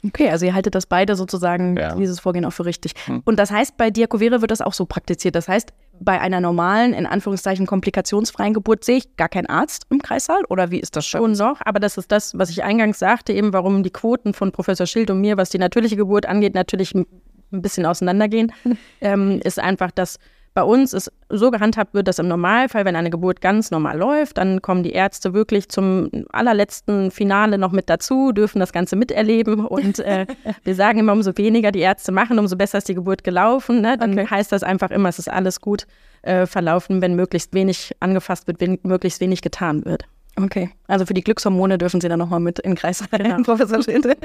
Okay, 0.05 0.29
also 0.29 0.45
ihr 0.45 0.53
haltet 0.53 0.75
das 0.75 0.85
beide 0.85 1.15
sozusagen, 1.15 1.75
ja. 1.75 1.95
dieses 1.95 2.19
Vorgehen 2.19 2.45
auch 2.45 2.53
für 2.53 2.65
richtig. 2.65 2.93
Hm. 3.05 3.21
Und 3.25 3.37
das 3.37 3.51
heißt, 3.51 3.75
bei 3.75 3.89
Diakovere 3.89 4.41
wird 4.41 4.51
das 4.51 4.61
auch 4.61 4.73
so 4.73 4.85
praktiziert. 4.85 5.35
Das 5.35 5.47
heißt, 5.47 5.73
bei 5.99 6.21
einer 6.21 6.39
normalen, 6.39 6.93
in 6.93 7.05
Anführungszeichen 7.05 7.65
komplikationsfreien 7.65 8.53
Geburt 8.53 8.85
sehe 8.85 8.97
ich 8.97 9.17
gar 9.17 9.27
keinen 9.27 9.47
Arzt 9.47 9.85
im 9.89 10.01
Kreissaal 10.01 10.43
oder 10.47 10.71
wie 10.71 10.79
ist 10.79 10.95
das 10.95 11.05
schon 11.05 11.35
so? 11.35 11.53
Aber 11.65 11.79
das 11.79 11.97
ist 11.97 12.11
das, 12.11 12.37
was 12.37 12.49
ich 12.49 12.63
eingangs 12.63 12.99
sagte, 12.99 13.33
eben 13.33 13.51
warum 13.51 13.83
die 13.83 13.89
Quoten 13.89 14.33
von 14.33 14.53
Professor 14.53 14.87
Schild 14.87 15.11
und 15.11 15.19
mir, 15.19 15.35
was 15.35 15.49
die 15.49 15.59
natürliche 15.59 15.97
Geburt 15.97 16.25
angeht, 16.25 16.55
natürlich 16.55 16.95
ein 16.95 17.05
bisschen 17.51 17.85
auseinandergehen, 17.85 18.53
ähm, 19.01 19.41
ist 19.43 19.59
einfach, 19.59 19.91
dass 19.91 20.17
bei 20.53 20.63
uns 20.63 20.93
ist 20.93 21.11
so 21.29 21.51
gehandhabt 21.51 21.93
wird, 21.93 22.07
dass 22.07 22.19
im 22.19 22.27
Normalfall, 22.27 22.85
wenn 22.85 22.95
eine 22.95 23.09
Geburt 23.09 23.41
ganz 23.41 23.71
normal 23.71 23.97
läuft, 23.97 24.37
dann 24.37 24.61
kommen 24.61 24.83
die 24.83 24.91
Ärzte 24.91 25.33
wirklich 25.33 25.69
zum 25.69 26.09
allerletzten 26.31 27.11
Finale 27.11 27.57
noch 27.57 27.71
mit 27.71 27.89
dazu, 27.89 28.31
dürfen 28.31 28.59
das 28.59 28.73
Ganze 28.73 28.95
miterleben. 28.95 29.65
Und 29.65 29.99
äh, 29.99 30.25
wir 30.63 30.75
sagen 30.75 30.99
immer, 30.99 31.13
umso 31.13 31.37
weniger 31.37 31.71
die 31.71 31.79
Ärzte 31.79 32.11
machen, 32.11 32.39
umso 32.39 32.55
besser 32.55 32.79
ist 32.79 32.89
die 32.89 32.95
Geburt 32.95 33.23
gelaufen. 33.23 33.81
Ne? 33.81 33.97
Dann 33.97 34.13
okay. 34.13 34.27
heißt 34.29 34.51
das 34.51 34.63
einfach 34.63 34.91
immer, 34.91 35.09
es 35.09 35.19
ist 35.19 35.29
alles 35.29 35.61
gut 35.61 35.85
äh, 36.23 36.45
verlaufen, 36.45 37.01
wenn 37.01 37.15
möglichst 37.15 37.53
wenig 37.53 37.95
angefasst 37.99 38.47
wird, 38.47 38.59
wenn 38.59 38.79
möglichst 38.83 39.21
wenig 39.21 39.41
getan 39.41 39.85
wird. 39.85 40.05
Okay, 40.41 40.69
also 40.87 41.05
für 41.05 41.13
die 41.13 41.23
Glückshormone 41.23 41.77
dürfen 41.77 41.99
Sie 41.99 42.07
dann 42.07 42.19
nochmal 42.19 42.39
mit 42.39 42.59
in 42.59 42.71
den 42.71 42.77
Kreis 42.77 43.03
rein, 43.11 43.43
Professor 43.43 43.83
Schinte. 43.83 44.15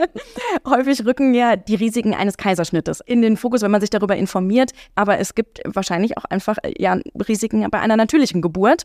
Häufig 0.67 1.05
rücken 1.05 1.35
ja 1.35 1.57
die 1.57 1.75
Risiken 1.75 2.15
eines 2.15 2.37
Kaiserschnittes 2.37 3.01
in 3.01 3.21
den 3.21 3.37
Fokus, 3.37 3.63
wenn 3.63 3.71
man 3.71 3.81
sich 3.81 3.91
darüber 3.91 4.17
informiert. 4.17 4.73
Aber 4.95 5.19
es 5.19 5.35
gibt 5.35 5.61
wahrscheinlich 5.65 6.17
auch 6.17 6.25
einfach 6.25 6.59
ja, 6.79 6.99
Risiken 7.29 7.69
bei 7.71 7.81
einer 7.81 7.97
natürlichen 7.97 8.43
Geburt. 8.43 8.85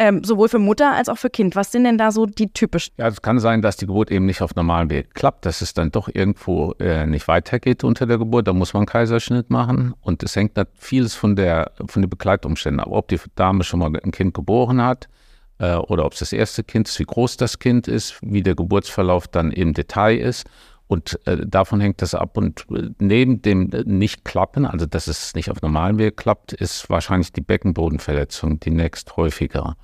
Ähm, 0.00 0.22
sowohl 0.22 0.48
für 0.48 0.60
Mutter 0.60 0.92
als 0.92 1.08
auch 1.08 1.18
für 1.18 1.28
Kind. 1.28 1.56
Was 1.56 1.72
sind 1.72 1.82
denn 1.82 1.98
da 1.98 2.12
so 2.12 2.24
die 2.26 2.52
typischen? 2.52 2.94
Ja, 2.98 3.08
es 3.08 3.20
kann 3.20 3.40
sein, 3.40 3.62
dass 3.62 3.76
die 3.76 3.86
Geburt 3.86 4.12
eben 4.12 4.26
nicht 4.26 4.42
auf 4.42 4.54
normalem 4.54 4.90
Weg 4.90 5.12
klappt, 5.14 5.44
dass 5.44 5.60
es 5.60 5.74
dann 5.74 5.90
doch 5.90 6.08
irgendwo 6.12 6.72
äh, 6.78 7.04
nicht 7.04 7.26
weitergeht 7.26 7.82
unter 7.82 8.06
der 8.06 8.18
Geburt. 8.18 8.46
Da 8.46 8.52
muss 8.52 8.74
man 8.74 8.82
einen 8.82 8.86
Kaiserschnitt 8.86 9.50
machen. 9.50 9.94
Und 10.02 10.22
es 10.22 10.36
hängt 10.36 10.52
vieles 10.74 11.14
von, 11.14 11.34
der, 11.34 11.72
von 11.88 12.02
den 12.02 12.10
Begleitumständen 12.10 12.78
ab. 12.78 12.88
Ob 12.92 13.08
die 13.08 13.18
Dame 13.34 13.64
schon 13.64 13.80
mal 13.80 13.90
ein 14.00 14.12
Kind 14.12 14.34
geboren 14.34 14.80
hat, 14.80 15.08
äh, 15.58 15.74
oder 15.74 16.04
ob 16.04 16.12
es 16.12 16.20
das 16.20 16.32
erste 16.32 16.64
Kind 16.64 16.88
ist, 16.88 16.98
wie 16.98 17.04
groß 17.04 17.36
das 17.36 17.58
Kind 17.58 17.88
ist, 17.88 18.18
wie 18.22 18.42
der 18.42 18.54
Geburtsverlauf 18.54 19.28
dann 19.28 19.50
im 19.50 19.74
Detail 19.74 20.18
ist. 20.18 20.46
Und 20.86 21.20
äh, 21.26 21.46
davon 21.46 21.80
hängt 21.80 22.00
das 22.00 22.14
ab. 22.14 22.36
Und 22.36 22.64
äh, 22.70 22.90
neben 22.98 23.42
dem 23.42 23.70
Nicht-Klappen, 23.84 24.64
also 24.64 24.86
dass 24.86 25.06
es 25.06 25.34
nicht 25.34 25.50
auf 25.50 25.60
normalem 25.60 25.98
Weg 25.98 26.16
klappt, 26.16 26.52
ist 26.52 26.88
wahrscheinlich 26.88 27.32
die 27.32 27.42
Beckenbodenverletzung 27.42 28.58
die 28.60 28.70
nächsthäufigere. 28.70 29.74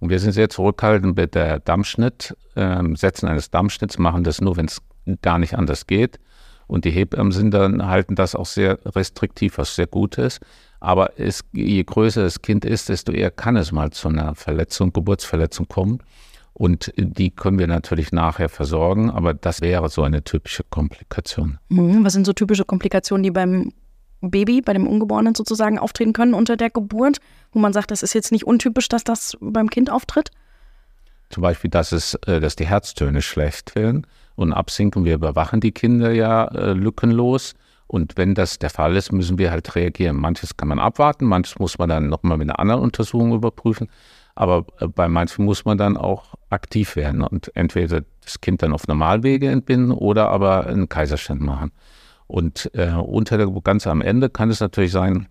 Und 0.00 0.08
wir 0.08 0.18
sind 0.18 0.32
sehr 0.32 0.48
zurückhaltend 0.48 1.16
mit 1.16 1.34
der 1.34 1.60
Dammschnitt, 1.60 2.36
äh, 2.56 2.82
Setzen 2.94 3.28
eines 3.28 3.50
Dammschnitts, 3.50 3.98
machen 3.98 4.24
das 4.24 4.40
nur, 4.40 4.56
wenn 4.56 4.66
es 4.66 4.82
gar 5.22 5.38
nicht 5.38 5.54
anders 5.54 5.86
geht. 5.86 6.18
Und 6.66 6.84
die 6.84 6.90
Hebammen 6.90 7.32
sind 7.32 7.52
dann, 7.52 7.86
halten 7.86 8.14
das 8.14 8.34
auch 8.34 8.46
sehr 8.46 8.78
restriktiv, 8.86 9.58
was 9.58 9.74
sehr 9.74 9.88
gut 9.88 10.18
ist. 10.18 10.40
Aber 10.80 11.18
es, 11.18 11.44
je 11.52 11.84
größer 11.84 12.22
das 12.22 12.42
Kind 12.42 12.64
ist, 12.64 12.88
desto 12.88 13.12
eher 13.12 13.30
kann 13.30 13.56
es 13.56 13.70
mal 13.70 13.90
zu 13.90 14.08
einer 14.08 14.34
Verletzung, 14.34 14.92
Geburtsverletzung 14.92 15.68
kommen. 15.68 15.98
Und 16.54 16.92
die 16.96 17.30
können 17.30 17.58
wir 17.58 17.66
natürlich 17.66 18.12
nachher 18.12 18.48
versorgen, 18.48 19.10
aber 19.10 19.34
das 19.34 19.60
wäre 19.60 19.88
so 19.88 20.02
eine 20.02 20.24
typische 20.24 20.64
Komplikation. 20.68 21.58
Mhm. 21.68 22.04
Was 22.04 22.14
sind 22.14 22.26
so 22.26 22.32
typische 22.32 22.64
Komplikationen, 22.64 23.22
die 23.22 23.30
beim 23.30 23.72
Baby, 24.20 24.60
bei 24.60 24.72
dem 24.72 24.86
Ungeborenen 24.86 25.34
sozusagen 25.34 25.78
auftreten 25.78 26.12
können 26.12 26.34
unter 26.34 26.56
der 26.56 26.70
Geburt, 26.70 27.18
wo 27.52 27.58
man 27.58 27.72
sagt, 27.72 27.90
das 27.90 28.02
ist 28.02 28.14
jetzt 28.14 28.32
nicht 28.32 28.46
untypisch, 28.46 28.88
dass 28.88 29.04
das 29.04 29.36
beim 29.40 29.70
Kind 29.70 29.90
auftritt? 29.90 30.30
Zum 31.30 31.42
Beispiel, 31.42 31.70
dass, 31.70 31.92
es, 31.92 32.14
äh, 32.26 32.40
dass 32.40 32.56
die 32.56 32.66
Herztöne 32.66 33.22
schlecht 33.22 33.74
werden 33.74 34.06
und 34.34 34.52
absinken. 34.52 35.04
Wir 35.04 35.14
überwachen 35.14 35.60
die 35.60 35.72
Kinder 35.72 36.12
ja 36.12 36.46
äh, 36.46 36.72
lückenlos. 36.72 37.54
Und 37.90 38.16
wenn 38.16 38.36
das 38.36 38.60
der 38.60 38.70
Fall 38.70 38.94
ist, 38.94 39.10
müssen 39.10 39.36
wir 39.36 39.50
halt 39.50 39.74
reagieren. 39.74 40.14
Manches 40.14 40.56
kann 40.56 40.68
man 40.68 40.78
abwarten, 40.78 41.24
manches 41.24 41.58
muss 41.58 41.76
man 41.76 41.88
dann 41.88 42.08
nochmal 42.08 42.38
mit 42.38 42.48
einer 42.48 42.60
anderen 42.60 42.82
Untersuchung 42.82 43.34
überprüfen. 43.34 43.88
Aber 44.36 44.64
äh, 44.78 44.86
bei 44.86 45.08
manchen 45.08 45.44
muss 45.44 45.64
man 45.64 45.76
dann 45.76 45.96
auch 45.96 46.36
aktiv 46.50 46.94
werden 46.94 47.22
und 47.22 47.50
entweder 47.56 48.02
das 48.22 48.40
Kind 48.40 48.62
dann 48.62 48.72
auf 48.72 48.86
Normalwege 48.86 49.50
entbinden 49.50 49.90
oder 49.90 50.28
aber 50.28 50.68
einen 50.68 50.88
Kaiserschnitt 50.88 51.40
machen. 51.40 51.72
Und 52.28 52.70
äh, 52.74 52.92
unter 52.92 53.38
der 53.38 53.48
ganz 53.64 53.88
am 53.88 54.02
Ende 54.02 54.30
kann 54.30 54.50
es 54.50 54.60
natürlich 54.60 54.92
sein, 54.92 55.26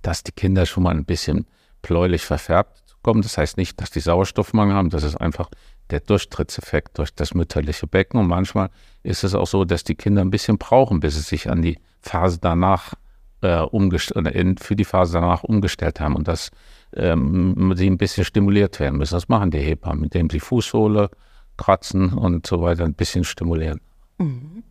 dass 0.00 0.22
die 0.22 0.32
Kinder 0.32 0.64
schon 0.64 0.84
mal 0.84 0.96
ein 0.96 1.04
bisschen 1.04 1.44
bläulich 1.82 2.24
verfärbt 2.24 2.96
kommen. 3.02 3.20
Das 3.20 3.36
heißt 3.36 3.58
nicht, 3.58 3.78
dass 3.78 3.90
die 3.90 4.00
Sauerstoffmangel 4.00 4.74
haben, 4.74 4.88
das 4.88 5.04
ist 5.04 5.16
einfach 5.16 5.50
der 5.90 6.00
Durchtrittseffekt 6.00 6.98
durch 6.98 7.14
das 7.14 7.34
mütterliche 7.34 7.86
Becken. 7.86 8.18
Und 8.20 8.26
manchmal 8.26 8.70
ist 9.02 9.24
es 9.24 9.34
auch 9.34 9.46
so, 9.46 9.64
dass 9.64 9.84
die 9.84 9.94
Kinder 9.94 10.22
ein 10.22 10.30
bisschen 10.30 10.58
brauchen, 10.58 11.00
bis 11.00 11.14
sie 11.14 11.22
sich 11.22 11.50
an 11.50 11.62
die 11.62 11.78
Phase 12.00 12.38
danach 12.40 12.94
äh, 13.42 13.60
umgestellt, 13.60 14.60
für 14.60 14.76
die 14.76 14.84
Phase 14.84 15.14
danach 15.14 15.44
umgestellt 15.44 16.00
haben 16.00 16.16
und 16.16 16.28
dass 16.28 16.50
ähm, 16.94 17.72
sie 17.76 17.88
ein 17.88 17.98
bisschen 17.98 18.24
stimuliert 18.24 18.80
werden 18.80 18.98
müssen. 18.98 19.14
Das 19.14 19.28
machen 19.28 19.50
die 19.50 19.58
Hebammen, 19.58 20.04
indem 20.04 20.30
sie 20.30 20.40
Fußsohle 20.40 21.10
kratzen 21.56 22.12
und 22.12 22.46
so 22.46 22.60
weiter 22.62 22.84
ein 22.84 22.94
bisschen 22.94 23.24
stimulieren. 23.24 23.80
Mhm. 24.18 24.62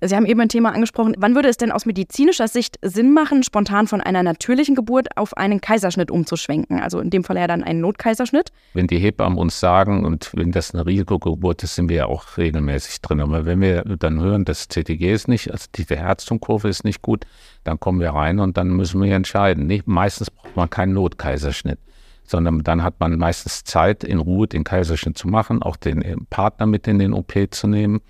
Sie 0.00 0.16
haben 0.16 0.26
eben 0.26 0.40
ein 0.40 0.48
Thema 0.48 0.72
angesprochen. 0.72 1.14
Wann 1.18 1.34
würde 1.34 1.48
es 1.48 1.56
denn 1.56 1.72
aus 1.72 1.86
medizinischer 1.86 2.48
Sicht 2.48 2.78
Sinn 2.82 3.12
machen, 3.12 3.42
spontan 3.42 3.86
von 3.86 4.00
einer 4.00 4.22
natürlichen 4.22 4.74
Geburt 4.74 5.16
auf 5.16 5.36
einen 5.36 5.60
Kaiserschnitt 5.60 6.10
umzuschwenken? 6.10 6.80
Also 6.80 7.00
in 7.00 7.10
dem 7.10 7.24
Fall 7.24 7.36
ja 7.36 7.46
dann 7.46 7.62
einen 7.62 7.80
Notkaiserschnitt. 7.80 8.52
Wenn 8.74 8.86
die 8.86 8.98
Hebammen 8.98 9.38
uns 9.38 9.60
sagen 9.60 10.04
und 10.04 10.30
wenn 10.34 10.52
das 10.52 10.74
eine 10.74 10.86
Risikogeburt 10.86 11.62
ist, 11.62 11.74
sind 11.74 11.88
wir 11.88 11.96
ja 11.96 12.06
auch 12.06 12.36
regelmäßig 12.36 13.00
drin. 13.02 13.20
Aber 13.20 13.44
wenn 13.44 13.60
wir 13.60 13.82
dann 13.82 14.20
hören, 14.20 14.44
das 14.44 14.68
CTG 14.68 15.12
ist 15.12 15.28
nicht, 15.28 15.50
also 15.50 15.66
die 15.74 15.84
Herztumkurve 15.84 16.68
ist 16.68 16.84
nicht 16.84 17.02
gut, 17.02 17.24
dann 17.64 17.78
kommen 17.78 18.00
wir 18.00 18.10
rein 18.10 18.38
und 18.38 18.56
dann 18.56 18.68
müssen 18.68 19.02
wir 19.02 19.14
entscheiden. 19.14 19.66
Nicht, 19.66 19.86
meistens 19.86 20.30
braucht 20.30 20.56
man 20.56 20.70
keinen 20.70 20.94
Notkaiserschnitt 20.94 21.78
sondern 22.24 22.62
dann 22.62 22.84
hat 22.84 23.00
man 23.00 23.18
meistens 23.18 23.64
Zeit, 23.64 24.04
in 24.04 24.18
Ruhe 24.18 24.46
den 24.46 24.62
Kaiserschnitt 24.62 25.18
zu 25.18 25.28
machen, 25.28 25.60
auch 25.60 25.76
den 25.76 26.24
Partner 26.30 26.66
mit 26.66 26.86
in 26.86 27.00
den 27.00 27.12
OP 27.12 27.32
zu 27.50 27.66
nehmen 27.66 28.00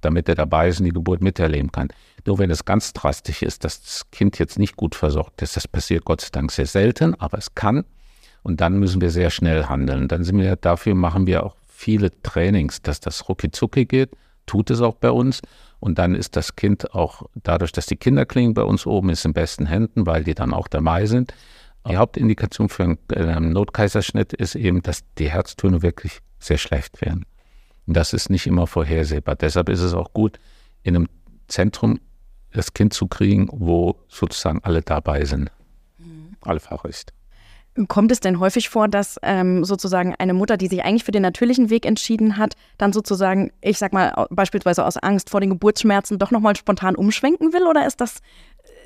damit 0.00 0.28
er 0.28 0.34
dabei 0.34 0.68
ist 0.68 0.80
und 0.80 0.86
die 0.86 0.92
Geburt 0.92 1.20
miterleben 1.22 1.72
kann. 1.72 1.88
Nur 2.26 2.38
wenn 2.38 2.50
es 2.50 2.64
ganz 2.64 2.92
drastisch 2.92 3.42
ist, 3.42 3.64
dass 3.64 3.82
das 3.82 4.10
Kind 4.10 4.38
jetzt 4.38 4.58
nicht 4.58 4.76
gut 4.76 4.94
versorgt 4.94 5.42
ist, 5.42 5.56
das 5.56 5.68
passiert 5.68 6.04
Gott 6.04 6.20
sei 6.20 6.28
Dank 6.32 6.52
sehr 6.52 6.66
selten, 6.66 7.14
aber 7.14 7.38
es 7.38 7.54
kann. 7.54 7.84
Und 8.42 8.60
dann 8.60 8.78
müssen 8.78 9.00
wir 9.00 9.10
sehr 9.10 9.30
schnell 9.30 9.66
handeln. 9.66 10.08
Dann 10.08 10.24
sind 10.24 10.38
wir 10.38 10.56
dafür, 10.56 10.94
machen 10.94 11.26
wir 11.26 11.44
auch 11.44 11.56
viele 11.68 12.10
Trainings, 12.22 12.82
dass 12.82 13.00
das 13.00 13.28
rucki 13.28 13.84
geht, 13.84 14.10
tut 14.46 14.70
es 14.70 14.80
auch 14.80 14.94
bei 14.94 15.10
uns. 15.10 15.40
Und 15.78 15.98
dann 15.98 16.14
ist 16.14 16.36
das 16.36 16.56
Kind 16.56 16.94
auch 16.94 17.22
dadurch, 17.42 17.72
dass 17.72 17.86
die 17.86 17.96
Kinderklinik 17.96 18.54
bei 18.54 18.62
uns 18.62 18.86
oben 18.86 19.10
ist, 19.10 19.24
in 19.24 19.32
besten 19.32 19.66
Händen, 19.66 20.06
weil 20.06 20.24
die 20.24 20.34
dann 20.34 20.52
auch 20.52 20.68
dabei 20.68 21.06
sind. 21.06 21.32
Die 21.88 21.96
Hauptindikation 21.96 22.68
für 22.68 22.84
einen 22.84 22.98
äh, 23.10 23.40
Notkaiserschnitt 23.40 24.34
ist 24.34 24.54
eben, 24.54 24.82
dass 24.82 25.02
die 25.18 25.30
Herztöne 25.30 25.80
wirklich 25.80 26.20
sehr 26.38 26.58
schlecht 26.58 27.00
werden. 27.00 27.24
Das 27.86 28.12
ist 28.12 28.30
nicht 28.30 28.46
immer 28.46 28.66
vorhersehbar. 28.66 29.36
Deshalb 29.36 29.68
ist 29.68 29.80
es 29.80 29.94
auch 29.94 30.12
gut, 30.12 30.38
in 30.82 30.96
einem 30.96 31.08
Zentrum 31.48 31.98
das 32.52 32.74
Kind 32.74 32.92
zu 32.92 33.06
kriegen, 33.06 33.48
wo 33.52 33.96
sozusagen 34.08 34.60
alle 34.62 34.82
dabei 34.82 35.24
sind. 35.24 35.50
Mhm. 35.98 36.36
Alle 36.40 36.60
Fachrichter. 36.60 37.12
Kommt 37.86 38.10
es 38.10 38.18
denn 38.18 38.40
häufig 38.40 38.68
vor, 38.68 38.88
dass 38.88 39.16
ähm, 39.22 39.64
sozusagen 39.64 40.14
eine 40.18 40.34
Mutter, 40.34 40.56
die 40.56 40.66
sich 40.66 40.82
eigentlich 40.84 41.04
für 41.04 41.12
den 41.12 41.22
natürlichen 41.22 41.70
Weg 41.70 41.86
entschieden 41.86 42.36
hat, 42.36 42.54
dann 42.78 42.92
sozusagen, 42.92 43.52
ich 43.60 43.78
sag 43.78 43.92
mal, 43.92 44.26
beispielsweise 44.30 44.84
aus 44.84 44.96
Angst 44.96 45.30
vor 45.30 45.40
den 45.40 45.50
Geburtsschmerzen 45.50 46.18
doch 46.18 46.32
nochmal 46.32 46.56
spontan 46.56 46.96
umschwenken 46.96 47.52
will? 47.52 47.66
Oder 47.68 47.86
ist 47.86 48.00
das, 48.00 48.18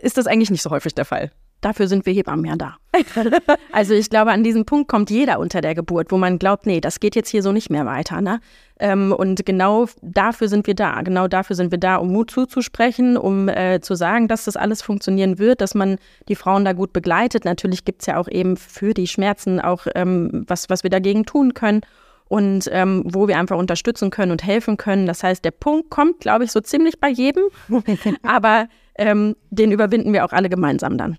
ist 0.02 0.18
das 0.18 0.26
eigentlich 0.26 0.50
nicht 0.50 0.62
so 0.62 0.70
häufig 0.70 0.94
der 0.94 1.06
Fall? 1.06 1.30
Dafür 1.64 1.88
sind 1.88 2.04
wir 2.04 2.12
Hebammen 2.12 2.44
ja 2.44 2.56
da. 2.56 2.76
also 3.72 3.94
ich 3.94 4.10
glaube, 4.10 4.32
an 4.32 4.44
diesen 4.44 4.66
Punkt 4.66 4.86
kommt 4.86 5.08
jeder 5.08 5.38
unter 5.38 5.62
der 5.62 5.74
Geburt, 5.74 6.12
wo 6.12 6.18
man 6.18 6.38
glaubt, 6.38 6.66
nee, 6.66 6.78
das 6.78 7.00
geht 7.00 7.16
jetzt 7.16 7.30
hier 7.30 7.42
so 7.42 7.52
nicht 7.52 7.70
mehr 7.70 7.86
weiter. 7.86 8.20
Ne? 8.20 8.40
Ähm, 8.78 9.14
und 9.16 9.46
genau 9.46 9.86
dafür 10.02 10.48
sind 10.48 10.66
wir 10.66 10.74
da. 10.74 11.00
Genau 11.00 11.26
dafür 11.26 11.56
sind 11.56 11.70
wir 11.70 11.78
da, 11.78 11.96
um 11.96 12.12
Mut 12.12 12.30
zuzusprechen, 12.30 13.16
um 13.16 13.48
äh, 13.48 13.80
zu 13.80 13.94
sagen, 13.94 14.28
dass 14.28 14.44
das 14.44 14.56
alles 14.56 14.82
funktionieren 14.82 15.38
wird, 15.38 15.62
dass 15.62 15.74
man 15.74 15.96
die 16.28 16.36
Frauen 16.36 16.66
da 16.66 16.74
gut 16.74 16.92
begleitet. 16.92 17.46
Natürlich 17.46 17.86
gibt 17.86 18.02
es 18.02 18.06
ja 18.08 18.18
auch 18.18 18.28
eben 18.28 18.58
für 18.58 18.92
die 18.92 19.06
Schmerzen 19.06 19.58
auch 19.58 19.86
ähm, 19.94 20.44
was, 20.46 20.68
was 20.68 20.82
wir 20.82 20.90
dagegen 20.90 21.24
tun 21.24 21.54
können 21.54 21.80
und 22.28 22.68
ähm, 22.72 23.04
wo 23.06 23.26
wir 23.26 23.38
einfach 23.38 23.56
unterstützen 23.56 24.10
können 24.10 24.32
und 24.32 24.44
helfen 24.44 24.76
können. 24.76 25.06
Das 25.06 25.22
heißt, 25.22 25.42
der 25.42 25.50
Punkt 25.50 25.88
kommt, 25.88 26.20
glaube 26.20 26.44
ich, 26.44 26.52
so 26.52 26.60
ziemlich 26.60 27.00
bei 27.00 27.08
jedem, 27.08 27.44
aber 28.22 28.68
ähm, 28.96 29.34
den 29.48 29.72
überwinden 29.72 30.12
wir 30.12 30.26
auch 30.26 30.32
alle 30.32 30.50
gemeinsam 30.50 30.98
dann. 30.98 31.16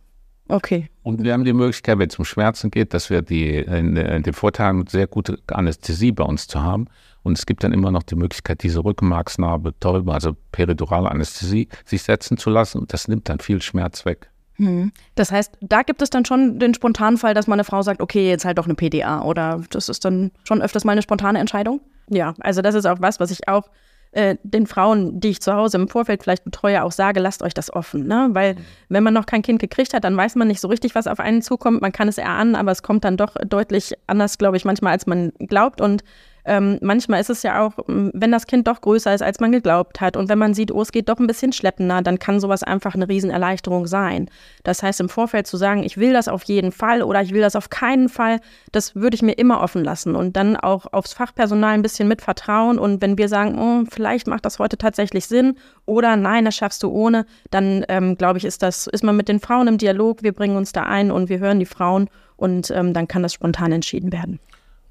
Okay. 0.47 0.89
Und 1.01 1.23
wir 1.23 1.33
haben 1.33 1.43
die 1.43 1.53
Möglichkeit, 1.53 1.97
wenn 1.97 2.09
es 2.09 2.19
um 2.19 2.25
Schmerzen 2.25 2.69
geht, 2.69 2.93
dass 2.93 3.09
wir 3.09 3.21
die, 3.21 3.57
in, 3.57 3.95
in 3.95 4.23
den 4.23 4.33
Vorteil 4.33 4.67
haben, 4.67 4.87
sehr 4.87 5.07
gute 5.07 5.39
Anästhesie 5.47 6.11
bei 6.11 6.23
uns 6.23 6.47
zu 6.47 6.61
haben. 6.61 6.87
Und 7.23 7.37
es 7.37 7.47
gibt 7.47 7.63
dann 7.63 7.73
immer 7.73 7.89
noch 7.89 8.03
die 8.03 8.15
Möglichkeit, 8.15 8.61
diese 8.61 8.83
Rückenmarksnarbe, 8.83 9.73
Täube, 9.79 10.13
also 10.13 10.35
peridurale 10.51 11.09
Anästhesie, 11.09 11.67
sich 11.83 12.03
setzen 12.03 12.37
zu 12.37 12.51
lassen. 12.51 12.79
Und 12.79 12.93
das 12.93 13.07
nimmt 13.07 13.27
dann 13.29 13.39
viel 13.39 13.61
Schmerz 13.61 14.05
weg. 14.05 14.29
Hm. 14.57 14.91
Das 15.15 15.31
heißt, 15.31 15.57
da 15.61 15.81
gibt 15.81 16.01
es 16.01 16.11
dann 16.11 16.25
schon 16.25 16.59
den 16.59 16.75
spontanen 16.75 17.17
Fall, 17.17 17.33
dass 17.33 17.47
meine 17.47 17.63
Frau 17.63 17.81
sagt, 17.81 18.01
okay, 18.01 18.29
jetzt 18.29 18.45
halt 18.45 18.59
doch 18.59 18.65
eine 18.65 18.75
PDA. 18.75 19.23
Oder 19.23 19.63
das 19.71 19.89
ist 19.89 20.05
dann 20.05 20.31
schon 20.47 20.61
öfters 20.61 20.85
mal 20.85 20.91
eine 20.91 21.01
spontane 21.01 21.39
Entscheidung? 21.39 21.81
Ja, 22.09 22.35
also 22.39 22.61
das 22.61 22.75
ist 22.75 22.85
auch 22.85 23.01
was, 23.01 23.19
was 23.19 23.31
ich 23.31 23.47
auch 23.47 23.69
äh, 24.15 24.37
den 24.43 24.65
Frauen, 24.65 25.19
die 25.19 25.29
ich 25.29 25.41
zu 25.41 25.53
Hause 25.53 25.77
im 25.77 25.87
Vorfeld 25.87 26.23
vielleicht 26.23 26.45
betreue, 26.45 26.83
auch 26.83 26.91
sage, 26.91 27.19
lasst 27.19 27.43
euch 27.43 27.53
das 27.53 27.71
offen. 27.71 28.07
Ne? 28.07 28.29
Weil 28.31 28.55
mhm. 28.55 28.59
wenn 28.89 29.03
man 29.03 29.13
noch 29.13 29.25
kein 29.25 29.41
Kind 29.41 29.59
gekriegt 29.59 29.93
hat, 29.93 30.03
dann 30.05 30.15
weiß 30.15 30.35
man 30.35 30.47
nicht 30.47 30.61
so 30.61 30.69
richtig, 30.69 30.95
was 30.95 31.07
auf 31.07 31.19
einen 31.19 31.41
zukommt. 31.41 31.81
Man 31.81 31.91
kann 31.91 32.07
es 32.07 32.17
erahnen, 32.17 32.55
aber 32.55 32.71
es 32.71 32.81
kommt 32.81 33.03
dann 33.03 33.17
doch 33.17 33.35
deutlich 33.45 33.93
anders, 34.07 34.37
glaube 34.37 34.57
ich, 34.57 34.63
manchmal, 34.63 34.93
als 34.93 35.05
man 35.05 35.33
glaubt. 35.39 35.81
Und 35.81 36.03
ähm, 36.45 36.77
manchmal 36.81 37.19
ist 37.19 37.29
es 37.29 37.43
ja 37.43 37.61
auch, 37.65 37.73
wenn 37.87 38.31
das 38.31 38.45
Kind 38.45 38.67
doch 38.67 38.81
größer 38.81 39.13
ist, 39.13 39.21
als 39.21 39.39
man 39.39 39.51
geglaubt 39.51 39.99
hat 39.99 40.15
und 40.15 40.29
wenn 40.29 40.37
man 40.37 40.53
sieht, 40.53 40.71
oh, 40.71 40.81
es 40.81 40.91
geht 40.91 41.09
doch 41.09 41.17
ein 41.19 41.27
bisschen 41.27 41.51
schleppender, 41.51 42.01
dann 42.01 42.19
kann 42.19 42.39
sowas 42.39 42.61
einfach 42.61 42.93
eine 42.93 43.09
Riesenerleichterung 43.09 43.87
sein. 43.87 44.29
Das 44.63 44.83
heißt, 44.83 44.99
im 44.99 45.09
Vorfeld 45.09 45.47
zu 45.47 45.57
sagen, 45.57 45.83
ich 45.83 45.97
will 45.97 46.13
das 46.13 46.27
auf 46.27 46.43
jeden 46.43 46.71
Fall 46.71 47.01
oder 47.01 47.21
ich 47.21 47.33
will 47.33 47.41
das 47.41 47.55
auf 47.55 47.69
keinen 47.69 48.09
Fall, 48.09 48.39
das 48.71 48.95
würde 48.95 49.15
ich 49.15 49.23
mir 49.23 49.33
immer 49.33 49.61
offen 49.61 49.83
lassen 49.83 50.15
und 50.15 50.35
dann 50.35 50.55
auch 50.55 50.91
aufs 50.93 51.13
Fachpersonal 51.13 51.73
ein 51.73 51.81
bisschen 51.81 52.07
mit 52.07 52.21
vertrauen 52.21 52.77
und 52.77 53.01
wenn 53.01 53.17
wir 53.17 53.27
sagen, 53.27 53.57
oh, 53.57 53.85
vielleicht 53.89 54.27
macht 54.27 54.45
das 54.45 54.59
heute 54.59 54.77
tatsächlich 54.77 55.25
Sinn 55.25 55.57
oder 55.85 56.15
nein, 56.15 56.45
das 56.45 56.55
schaffst 56.55 56.83
du 56.83 56.89
ohne, 56.89 57.25
dann 57.49 57.85
ähm, 57.89 58.17
glaube 58.17 58.37
ich, 58.37 58.45
ist 58.45 58.61
das, 58.61 58.87
ist 58.87 59.03
man 59.03 59.17
mit 59.17 59.29
den 59.29 59.39
Frauen 59.39 59.67
im 59.67 59.77
Dialog, 59.77 60.21
wir 60.21 60.33
bringen 60.33 60.57
uns 60.57 60.71
da 60.71 60.83
ein 60.83 61.09
und 61.09 61.29
wir 61.29 61.39
hören 61.39 61.59
die 61.59 61.65
Frauen 61.65 62.09
und 62.37 62.69
ähm, 62.71 62.93
dann 62.93 63.07
kann 63.07 63.23
das 63.23 63.33
spontan 63.33 63.71
entschieden 63.71 64.11
werden. 64.11 64.39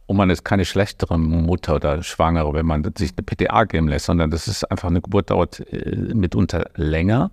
Und 0.06 0.16
man 0.16 0.28
ist 0.30 0.44
keine 0.44 0.64
schlechtere 0.64 1.18
Mutter 1.18 1.76
oder 1.76 2.02
Schwangere, 2.02 2.52
wenn 2.52 2.66
man 2.66 2.84
sich 2.96 3.12
eine 3.16 3.24
PTA 3.24 3.64
geben 3.64 3.88
lässt, 3.88 4.06
sondern 4.06 4.30
das 4.30 4.48
ist 4.48 4.70
einfach 4.70 4.88
eine 4.88 5.00
Geburt 5.00 5.30
dauert 5.30 5.60
äh, 5.72 6.14
mitunter 6.14 6.70
länger 6.74 7.30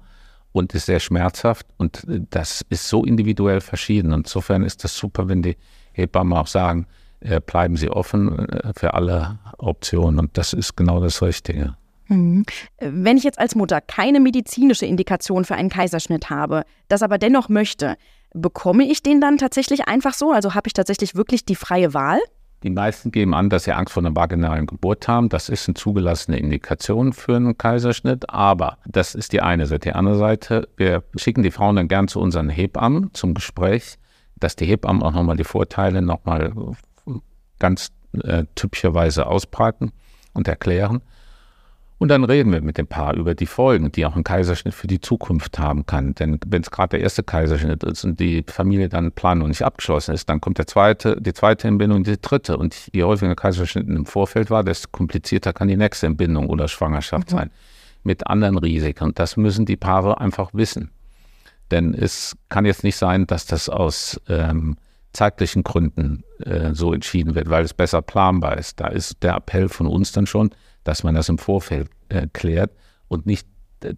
und 0.53 0.73
ist 0.73 0.85
sehr 0.85 0.99
schmerzhaft 0.99 1.67
und 1.77 2.05
äh, 2.07 2.21
das 2.29 2.63
ist 2.69 2.87
so 2.87 3.03
individuell 3.03 3.59
verschieden. 3.59 4.13
Und 4.13 4.27
insofern 4.27 4.63
ist 4.63 4.83
das 4.83 4.95
super, 4.95 5.27
wenn 5.27 5.41
die 5.41 5.57
Hebammen 5.91 6.33
auch 6.33 6.47
sagen, 6.47 6.87
äh, 7.19 7.41
bleiben 7.41 7.75
Sie 7.75 7.89
offen 7.89 8.47
für 8.75 8.93
alle 8.93 9.39
Optionen 9.57 10.19
und 10.19 10.37
das 10.37 10.53
ist 10.53 10.77
genau 10.77 11.01
das 11.01 11.21
Richtige. 11.21 11.75
Mhm. 12.07 12.45
Wenn 12.79 13.17
ich 13.17 13.23
jetzt 13.23 13.39
als 13.39 13.55
Mutter 13.55 13.79
keine 13.81 14.19
medizinische 14.19 14.85
Indikation 14.85 15.45
für 15.45 15.55
einen 15.55 15.69
Kaiserschnitt 15.69 16.29
habe, 16.29 16.63
das 16.87 17.03
aber 17.03 17.17
dennoch 17.17 17.49
möchte, 17.49 17.95
bekomme 18.33 18.83
ich 18.85 19.01
den 19.01 19.21
dann 19.21 19.37
tatsächlich 19.37 19.87
einfach 19.87 20.13
so? 20.13 20.31
Also 20.31 20.53
habe 20.53 20.67
ich 20.67 20.73
tatsächlich 20.73 21.15
wirklich 21.15 21.45
die 21.45 21.55
freie 21.55 21.93
Wahl? 21.93 22.19
Die 22.63 22.69
meisten 22.69 23.11
geben 23.11 23.33
an, 23.33 23.49
dass 23.49 23.63
sie 23.63 23.73
Angst 23.73 23.93
vor 23.93 24.03
einer 24.03 24.15
vaginalen 24.15 24.67
Geburt 24.67 25.07
haben. 25.07 25.29
Das 25.29 25.49
ist 25.49 25.67
eine 25.67 25.73
zugelassene 25.73 26.37
Indikation 26.37 27.11
für 27.11 27.35
einen 27.35 27.57
Kaiserschnitt. 27.57 28.29
Aber 28.29 28.77
das 28.85 29.15
ist 29.15 29.33
die 29.33 29.41
eine 29.41 29.65
Seite. 29.65 29.89
Die 29.89 29.95
andere 29.95 30.17
Seite, 30.17 30.69
wir 30.77 31.03
schicken 31.15 31.41
die 31.41 31.51
Frauen 31.51 31.75
dann 31.75 31.87
gern 31.87 32.07
zu 32.07 32.19
unseren 32.19 32.49
Hebammen 32.49 33.11
zum 33.13 33.33
Gespräch, 33.33 33.97
dass 34.39 34.55
die 34.55 34.65
Hebammen 34.65 35.01
auch 35.01 35.11
nochmal 35.11 35.37
die 35.37 35.43
Vorteile 35.43 36.03
nochmal 36.03 36.53
ganz 37.57 37.89
äh, 38.23 38.45
typischerweise 38.53 39.25
ausbreiten 39.25 39.91
und 40.33 40.47
erklären. 40.47 41.01
Und 42.01 42.07
dann 42.07 42.23
reden 42.23 42.51
wir 42.51 42.61
mit 42.61 42.79
dem 42.79 42.87
Paar 42.87 43.13
über 43.13 43.35
die 43.35 43.45
Folgen, 43.45 43.91
die 43.91 44.07
auch 44.07 44.15
ein 44.15 44.23
Kaiserschnitt 44.23 44.73
für 44.73 44.87
die 44.87 44.99
Zukunft 44.99 45.59
haben 45.59 45.85
kann. 45.85 46.15
Denn 46.15 46.39
wenn 46.47 46.63
es 46.63 46.71
gerade 46.71 46.97
der 46.97 47.01
erste 47.01 47.21
Kaiserschnitt 47.21 47.83
ist 47.83 48.03
und 48.03 48.19
die 48.19 48.43
Familie 48.47 48.89
dann 48.89 49.11
Planung 49.11 49.49
nicht 49.49 49.61
abgeschlossen 49.61 50.15
ist, 50.15 50.27
dann 50.27 50.41
kommt 50.41 50.57
der 50.57 50.65
zweite, 50.65 51.21
die 51.21 51.31
zweite 51.31 51.67
Entbindung, 51.67 52.03
die 52.03 52.19
dritte. 52.19 52.57
Und 52.57 52.89
je 52.91 53.03
häufiger 53.03 53.29
ein 53.29 53.35
Kaiserschnitt 53.35 53.87
im 53.87 54.07
Vorfeld 54.07 54.49
war, 54.49 54.63
desto 54.63 54.89
komplizierter 54.91 55.53
kann 55.53 55.67
die 55.67 55.77
nächste 55.77 56.07
Entbindung 56.07 56.49
oder 56.49 56.67
Schwangerschaft 56.67 57.31
mhm. 57.33 57.37
sein. 57.37 57.51
Mit 58.01 58.25
anderen 58.25 58.57
Risiken. 58.57 59.03
Und 59.03 59.19
das 59.19 59.37
müssen 59.37 59.67
die 59.67 59.77
Paare 59.77 60.19
einfach 60.19 60.55
wissen. 60.55 60.89
Denn 61.69 61.93
es 61.93 62.35
kann 62.49 62.65
jetzt 62.65 62.83
nicht 62.83 62.95
sein, 62.95 63.27
dass 63.27 63.45
das 63.45 63.69
aus 63.69 64.19
ähm, 64.27 64.75
zeitlichen 65.13 65.61
Gründen 65.61 66.23
äh, 66.39 66.73
so 66.73 66.93
entschieden 66.93 67.35
wird, 67.35 67.51
weil 67.51 67.63
es 67.63 67.75
besser 67.75 68.01
planbar 68.01 68.57
ist. 68.57 68.79
Da 68.79 68.87
ist 68.87 69.21
der 69.21 69.35
Appell 69.35 69.69
von 69.69 69.85
uns 69.85 70.11
dann 70.13 70.25
schon, 70.25 70.49
dass 70.83 71.03
man 71.03 71.15
das 71.15 71.29
im 71.29 71.37
Vorfeld 71.37 71.89
äh, 72.09 72.27
klärt 72.33 72.71
und 73.07 73.25
nicht 73.25 73.47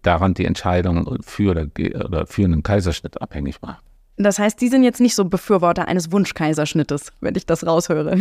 daran 0.02 0.34
die 0.34 0.44
Entscheidung 0.44 1.18
für, 1.22 1.50
oder, 1.50 1.66
oder 2.04 2.26
für 2.26 2.44
einen 2.44 2.62
Kaiserschnitt 2.62 3.20
abhängig 3.20 3.60
macht. 3.62 3.82
Das 4.16 4.38
heißt, 4.38 4.60
Sie 4.60 4.68
sind 4.68 4.84
jetzt 4.84 5.00
nicht 5.00 5.14
so 5.14 5.24
Befürworter 5.24 5.88
eines 5.88 6.12
Wunschkaiserschnittes, 6.12 7.12
wenn 7.20 7.34
ich 7.34 7.46
das 7.46 7.66
raushöre. 7.66 8.18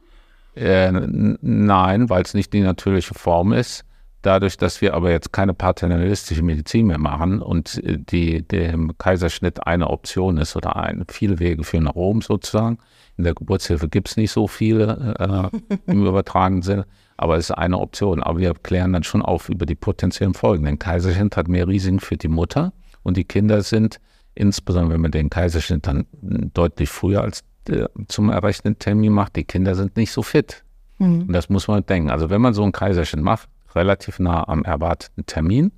äh, 0.56 0.90
nein, 0.90 2.10
weil 2.10 2.22
es 2.22 2.34
nicht 2.34 2.52
die 2.52 2.60
natürliche 2.60 3.14
Form 3.14 3.52
ist. 3.52 3.84
Dadurch, 4.22 4.56
dass 4.56 4.80
wir 4.80 4.94
aber 4.94 5.12
jetzt 5.12 5.32
keine 5.32 5.54
paternalistische 5.54 6.42
Medizin 6.42 6.88
mehr 6.88 6.98
machen 6.98 7.40
und 7.40 7.82
äh, 7.84 7.98
die, 7.98 8.42
dem 8.42 8.98
Kaiserschnitt 8.98 9.64
eine 9.66 9.88
Option 9.90 10.38
ist 10.38 10.56
oder 10.56 10.76
ein, 10.76 11.04
viele 11.08 11.38
Wege 11.38 11.62
führen 11.62 11.84
nach 11.84 11.94
Rom 11.94 12.20
sozusagen. 12.20 12.78
In 13.18 13.24
der 13.24 13.34
Geburtshilfe 13.34 13.88
gibt 13.88 14.08
es 14.08 14.16
nicht 14.16 14.30
so 14.30 14.46
viele 14.46 15.50
äh, 15.58 15.90
im 15.90 16.06
übertragenen 16.06 16.62
Sinne, 16.62 16.86
aber 17.16 17.36
es 17.36 17.50
ist 17.50 17.56
eine 17.56 17.78
Option. 17.78 18.22
Aber 18.22 18.38
wir 18.38 18.54
klären 18.54 18.92
dann 18.92 19.02
schon 19.02 19.22
auf 19.22 19.48
über 19.48 19.66
die 19.66 19.74
potenziellen 19.74 20.34
Folgen. 20.34 20.64
Denn 20.64 20.78
Kaiserschnitt 20.78 21.36
hat 21.36 21.48
mehr 21.48 21.66
Risiken 21.66 21.98
für 21.98 22.16
die 22.16 22.28
Mutter 22.28 22.72
und 23.02 23.16
die 23.16 23.24
Kinder 23.24 23.62
sind, 23.62 24.00
insbesondere 24.36 24.94
wenn 24.94 25.00
man 25.00 25.10
den 25.10 25.30
Kaiserschnitt 25.30 25.86
dann 25.88 26.06
deutlich 26.22 26.88
früher 26.88 27.22
als 27.22 27.42
äh, 27.68 27.86
zum 28.06 28.30
errechneten 28.30 28.78
Termin 28.78 29.12
macht, 29.12 29.34
die 29.34 29.44
Kinder 29.44 29.74
sind 29.74 29.96
nicht 29.96 30.12
so 30.12 30.22
fit. 30.22 30.64
Mhm. 30.98 31.22
Und 31.22 31.32
das 31.32 31.48
muss 31.48 31.66
man 31.66 31.84
denken. 31.84 32.10
Also 32.10 32.30
wenn 32.30 32.40
man 32.40 32.54
so 32.54 32.62
einen 32.62 32.72
Kaiserschnitt 32.72 33.24
macht, 33.24 33.48
relativ 33.74 34.20
nah 34.20 34.46
am 34.46 34.62
erwarteten 34.62 35.26
Termin 35.26 35.72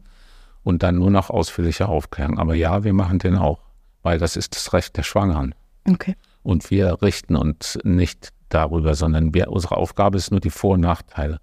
und 0.62 0.82
dann 0.82 0.96
nur 0.96 1.10
noch 1.10 1.30
ausführliche 1.30 1.88
Aufklärung. 1.88 2.38
Aber 2.38 2.54
ja, 2.54 2.84
wir 2.84 2.92
machen 2.92 3.18
den 3.18 3.36
auch, 3.36 3.60
weil 4.02 4.18
das 4.18 4.36
ist 4.36 4.54
das 4.54 4.74
Recht 4.74 4.96
der 4.98 5.04
Schwangeren. 5.04 5.54
Okay. 5.88 6.16
Und 6.42 6.70
wir 6.70 7.02
richten 7.02 7.36
uns 7.36 7.78
nicht 7.84 8.30
darüber, 8.48 8.94
sondern 8.94 9.34
wir, 9.34 9.50
unsere 9.50 9.76
Aufgabe 9.76 10.18
ist 10.18 10.30
nur, 10.30 10.40
die 10.40 10.50
Vor- 10.50 10.74
und 10.74 10.80
Nachteile 10.80 11.38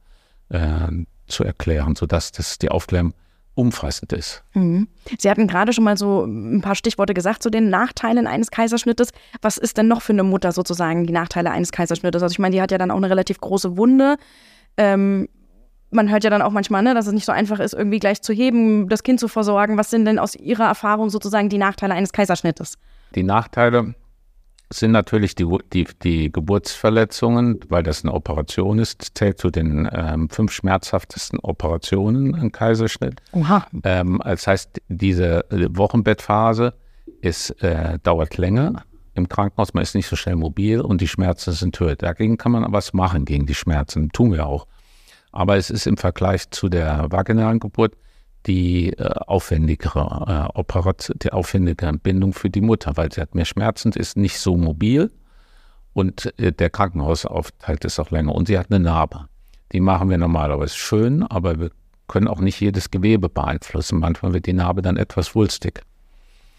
äh, 0.50 0.88
zu 1.28 1.44
erklären, 1.44 1.96
sodass 1.96 2.32
das 2.32 2.58
die 2.58 2.70
Aufklärung 2.70 3.14
umfassend 3.58 4.14
ist. 4.14 4.44
Mhm. 4.54 4.88
Sie 5.18 5.30
hatten 5.30 5.48
gerade 5.48 5.74
schon 5.74 5.84
mal 5.84 5.98
so 5.98 6.26
ein 6.26 6.62
paar 6.62 6.76
Stichworte 6.76 7.16
gesagt 7.16 7.42
zu 7.42 7.50
den 7.50 7.70
Nachteilen 7.70 8.28
eines 8.28 8.52
Kaiserschnittes. 8.52 9.10
Was 9.42 9.58
ist 9.58 9.78
denn 9.78 9.88
noch 9.88 10.04
für 10.04 10.14
eine 10.14 10.24
Mutter 10.24 10.52
sozusagen 10.52 11.08
die 11.08 11.14
Nachteile 11.14 11.50
eines 11.50 11.72
Kaiserschnittes? 11.72 12.22
Also 12.22 12.34
ich 12.34 12.40
meine, 12.40 12.56
die 12.56 12.62
hat 12.62 12.72
ja 12.72 12.78
dann 12.78 12.92
auch 12.92 12.98
eine 12.98 13.10
relativ 13.10 13.42
große 13.42 13.76
Wunde. 13.76 14.18
Ähm, 14.78 15.28
man 15.90 16.12
hört 16.12 16.24
ja 16.24 16.30
dann 16.30 16.44
auch 16.44 16.52
manchmal, 16.52 16.84
ne, 16.84 16.94
dass 16.94 17.08
es 17.08 17.14
nicht 17.14 17.26
so 17.26 17.32
einfach 17.32 17.60
ist, 17.60 17.74
irgendwie 17.74 18.00
gleich 18.00 18.22
zu 18.22 18.32
heben, 18.32 18.90
das 18.90 19.02
Kind 19.02 19.20
zu 19.20 19.28
versorgen. 19.28 19.78
Was 19.78 19.90
sind 19.90 20.06
denn 20.06 20.20
aus 20.20 20.36
Ihrer 20.36 20.66
Erfahrung 20.66 21.10
sozusagen 21.10 21.50
die 21.50 21.58
Nachteile 21.58 21.96
eines 21.96 22.12
Kaiserschnittes? 22.12 22.78
Die 23.16 23.24
Nachteile 23.24 23.96
sind 24.70 24.92
natürlich 24.92 25.36
die, 25.36 25.46
die, 25.74 25.88
die 26.04 26.32
Geburtsverletzungen, 26.32 27.60
weil 27.70 27.84
das 27.84 28.04
eine 28.04 28.14
Operation 28.14 28.80
ist, 28.80 29.18
zählt 29.18 29.40
zu 29.40 29.50
den 29.50 29.90
ähm, 29.92 30.30
fünf 30.30 30.52
schmerzhaftesten 30.52 31.40
Operationen 31.40 32.36
ein 32.36 32.52
Kaiserschnitt. 32.52 33.22
Oha. 33.32 33.66
Ähm, 33.84 34.22
das 34.24 34.46
heißt, 34.46 34.82
diese 34.90 35.46
Wochenbettphase 35.50 36.74
ist, 37.22 37.52
äh, 37.64 37.98
dauert 38.04 38.38
länger 38.38 38.84
im 39.14 39.28
Krankenhaus, 39.30 39.74
man 39.74 39.84
ist 39.84 39.96
nicht 39.96 40.08
so 40.08 40.16
schnell 40.16 40.36
mobil 40.36 40.80
und 40.80 41.02
die 41.02 41.08
Schmerzen 41.08 41.52
sind 41.52 41.80
höher. 41.80 41.96
Dagegen 41.96 42.38
kann 42.38 42.52
man 42.52 42.72
was 42.72 42.94
machen, 42.94 43.26
gegen 43.26 43.46
die 43.46 43.56
Schmerzen, 43.56 44.10
tun 44.12 44.32
wir 44.32 44.46
auch. 44.46 44.68
Aber 45.32 45.58
es 45.58 45.70
ist 45.70 45.88
im 45.88 45.98
Vergleich 45.98 46.50
zu 46.52 46.70
der 46.70 47.08
vaginalen 47.10 47.60
Geburt 47.60 47.96
die 48.48 48.94
äh, 48.94 49.04
aufwendigere 49.28 50.50
äh, 50.54 50.58
Operation, 50.58 51.18
die 51.22 51.32
aufwendige 51.32 51.92
Bindung 52.02 52.34
für 52.34 52.50
die 52.50 52.62
Mutter, 52.62 52.96
weil 52.96 53.12
sie 53.12 53.22
hat 53.22 53.36
mehr 53.36 53.46
Schmerzen, 53.46 53.92
ist 53.92 54.18
nicht 54.18 54.40
so 54.40 54.56
mobil 54.58 55.12
und 55.94 56.34
äh, 56.40 56.52
der 56.52 56.70
Krankenhausaufenthalt 56.70 57.86
ist 57.86 58.00
auch 58.00 58.12
länger 58.12 58.34
und 58.34 58.48
sie 58.48 58.58
hat 58.58 58.72
eine 58.72 58.80
Narbe. 58.80 59.28
Die 59.74 59.82
machen 59.82 60.10
wir 60.10 60.18
normalerweise 60.18 60.76
schön, 60.76 61.24
aber 61.24 61.60
wir 61.60 61.72
können 62.08 62.28
auch 62.28 62.40
nicht 62.40 62.60
jedes 62.62 62.90
Gewebe 62.90 63.28
beeinflussen. 63.28 64.00
Manchmal 64.00 64.34
wird 64.34 64.46
die 64.46 64.54
Narbe 64.54 64.82
dann 64.82 64.96
etwas 64.96 65.36
wulstig. 65.36 65.82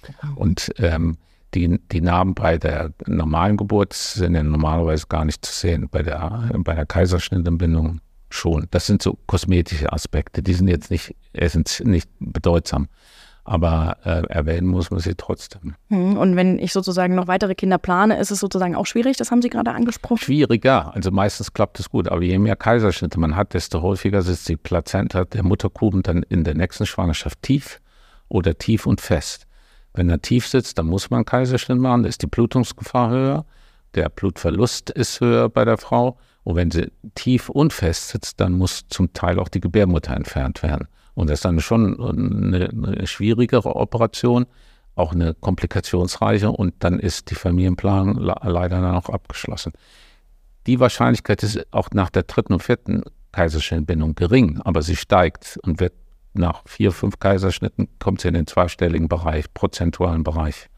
Genau. 0.03 0.35
Und 0.37 0.73
ähm, 0.79 1.17
die, 1.55 1.81
die 1.91 2.01
Narben 2.03 2.35
bei 2.35 2.59
der 2.59 2.93
normalen 3.07 3.57
Geburt 3.57 3.95
sind 3.95 4.35
ja 4.35 4.43
normalerweise 4.43 5.07
gar 5.09 5.25
nicht 5.25 5.45
zu 5.45 5.53
sehen. 5.53 5.89
Bei 5.91 6.03
der, 6.03 6.51
bei 6.59 6.75
der 6.75 6.85
Kaiserschnittentbindung 6.85 8.01
schon. 8.31 8.67
Das 8.71 8.87
sind 8.87 9.03
so 9.03 9.19
kosmetische 9.27 9.93
Aspekte, 9.93 10.43
die 10.43 10.55
sind 10.55 10.69
jetzt 10.69 10.91
nicht, 10.91 11.15
sind 11.33 11.83
nicht 11.85 12.09
bedeutsam. 12.19 12.89
Aber 13.45 13.97
äh, 14.05 14.27
erwähnen 14.29 14.67
muss 14.67 14.91
man 14.91 15.01
sie 15.01 15.15
trotzdem. 15.15 15.75
Hm, 15.89 16.19
und 16.19 16.37
wenn 16.37 16.59
ich 16.59 16.75
sozusagen 16.75 17.15
noch 17.15 17.29
weitere 17.29 17.55
Kinder 17.55 17.79
plane, 17.79 18.19
ist 18.19 18.31
es 18.31 18.41
sozusagen 18.41 18.77
auch 18.77 18.85
schwierig, 18.85 19.17
das 19.17 19.31
haben 19.31 19.41
Sie 19.41 19.49
gerade 19.49 19.73
angesprochen? 19.73 20.19
Schwieriger, 20.19 20.95
also 20.95 21.11
meistens 21.11 21.55
klappt 21.55 21.81
es 21.81 21.89
gut, 21.89 22.09
aber 22.09 22.21
je 22.23 22.39
mehr 22.39 22.57
Kaiserschnitte 22.57 23.19
man 23.19 23.37
hat, 23.37 23.55
desto 23.55 23.81
häufiger 23.81 24.21
sitzt 24.21 24.51
die 24.51 24.59
Plazenta 24.59 25.25
der 25.25 25.45
Mutterkuchen 25.45 26.03
dann 26.03 26.25
in 26.25 26.45
der 26.45 26.57
nächsten 26.57 26.85
Schwangerschaft 26.85 27.41
tief 27.41 27.81
oder 28.29 28.59
tief 28.59 28.85
und 28.85 29.01
fest. 29.01 29.47
Wenn 29.95 30.11
er 30.11 30.21
tief 30.21 30.47
sitzt, 30.47 30.77
dann 30.77 30.87
muss 30.87 31.09
man 31.09 31.19
einen 31.19 31.25
Kaiserschnitt 31.25 31.79
machen, 31.79 32.03
da 32.03 32.09
ist 32.11 32.21
die 32.21 32.27
Blutungsgefahr 32.27 33.09
höher, 33.09 33.47
der 33.95 34.11
Blutverlust 34.11 34.91
ist 34.91 35.21
höher 35.21 35.49
bei 35.49 35.65
der 35.65 35.79
Frau 35.79 36.19
und 36.45 36.57
wenn 36.57 36.71
sie 36.71 36.91
tief 37.15 37.49
und 37.49 37.73
fest 37.73 38.09
sitzt, 38.09 38.41
dann 38.41 38.53
muss 38.53 38.87
zum 38.89 39.13
Teil 39.13 39.39
auch 39.39 39.49
die 39.49 39.61
Gebärmutter 39.61 40.15
entfernt 40.15 40.63
werden. 40.63 40.89
Und 41.15 41.31
das 41.31 41.39
ist 41.39 41.45
dann 41.45 41.61
schon 41.61 42.01
eine, 42.01 42.69
eine 42.69 43.07
schwierigere 43.07 43.77
Operation, 43.77 44.47
auch 44.95 45.13
eine 45.13 45.35
komplikationsreiche 45.35 46.51
und 46.51 46.75
dann 46.81 46.99
ist 46.99 47.31
die 47.31 47.35
Familienplanung 47.35 48.19
leider 48.19 48.81
dann 48.81 48.95
auch 48.95 49.09
abgeschlossen. 49.09 49.73
Die 50.67 50.81
Wahrscheinlichkeit 50.81 51.43
ist 51.43 51.73
auch 51.73 51.91
nach 51.93 52.11
der 52.11 52.25
dritten 52.25 52.53
und 52.53 52.63
vierten 52.63 53.03
Kaiserschnittbindung 53.33 54.15
gering, 54.15 54.61
aber 54.65 54.83
sie 54.83 54.97
steigt 54.97 55.59
und 55.63 55.81
wird 55.81 55.95
nach 56.35 56.63
vier, 56.67 56.93
fünf 56.93 57.19
Kaiserschnitten 57.19 57.89
kommt 57.99 58.21
sie 58.21 58.29
in 58.29 58.35
den 58.35 58.47
zweistelligen 58.47 59.09
Bereich, 59.09 59.53
prozentualen 59.55 60.25
Bereich. 60.25 60.69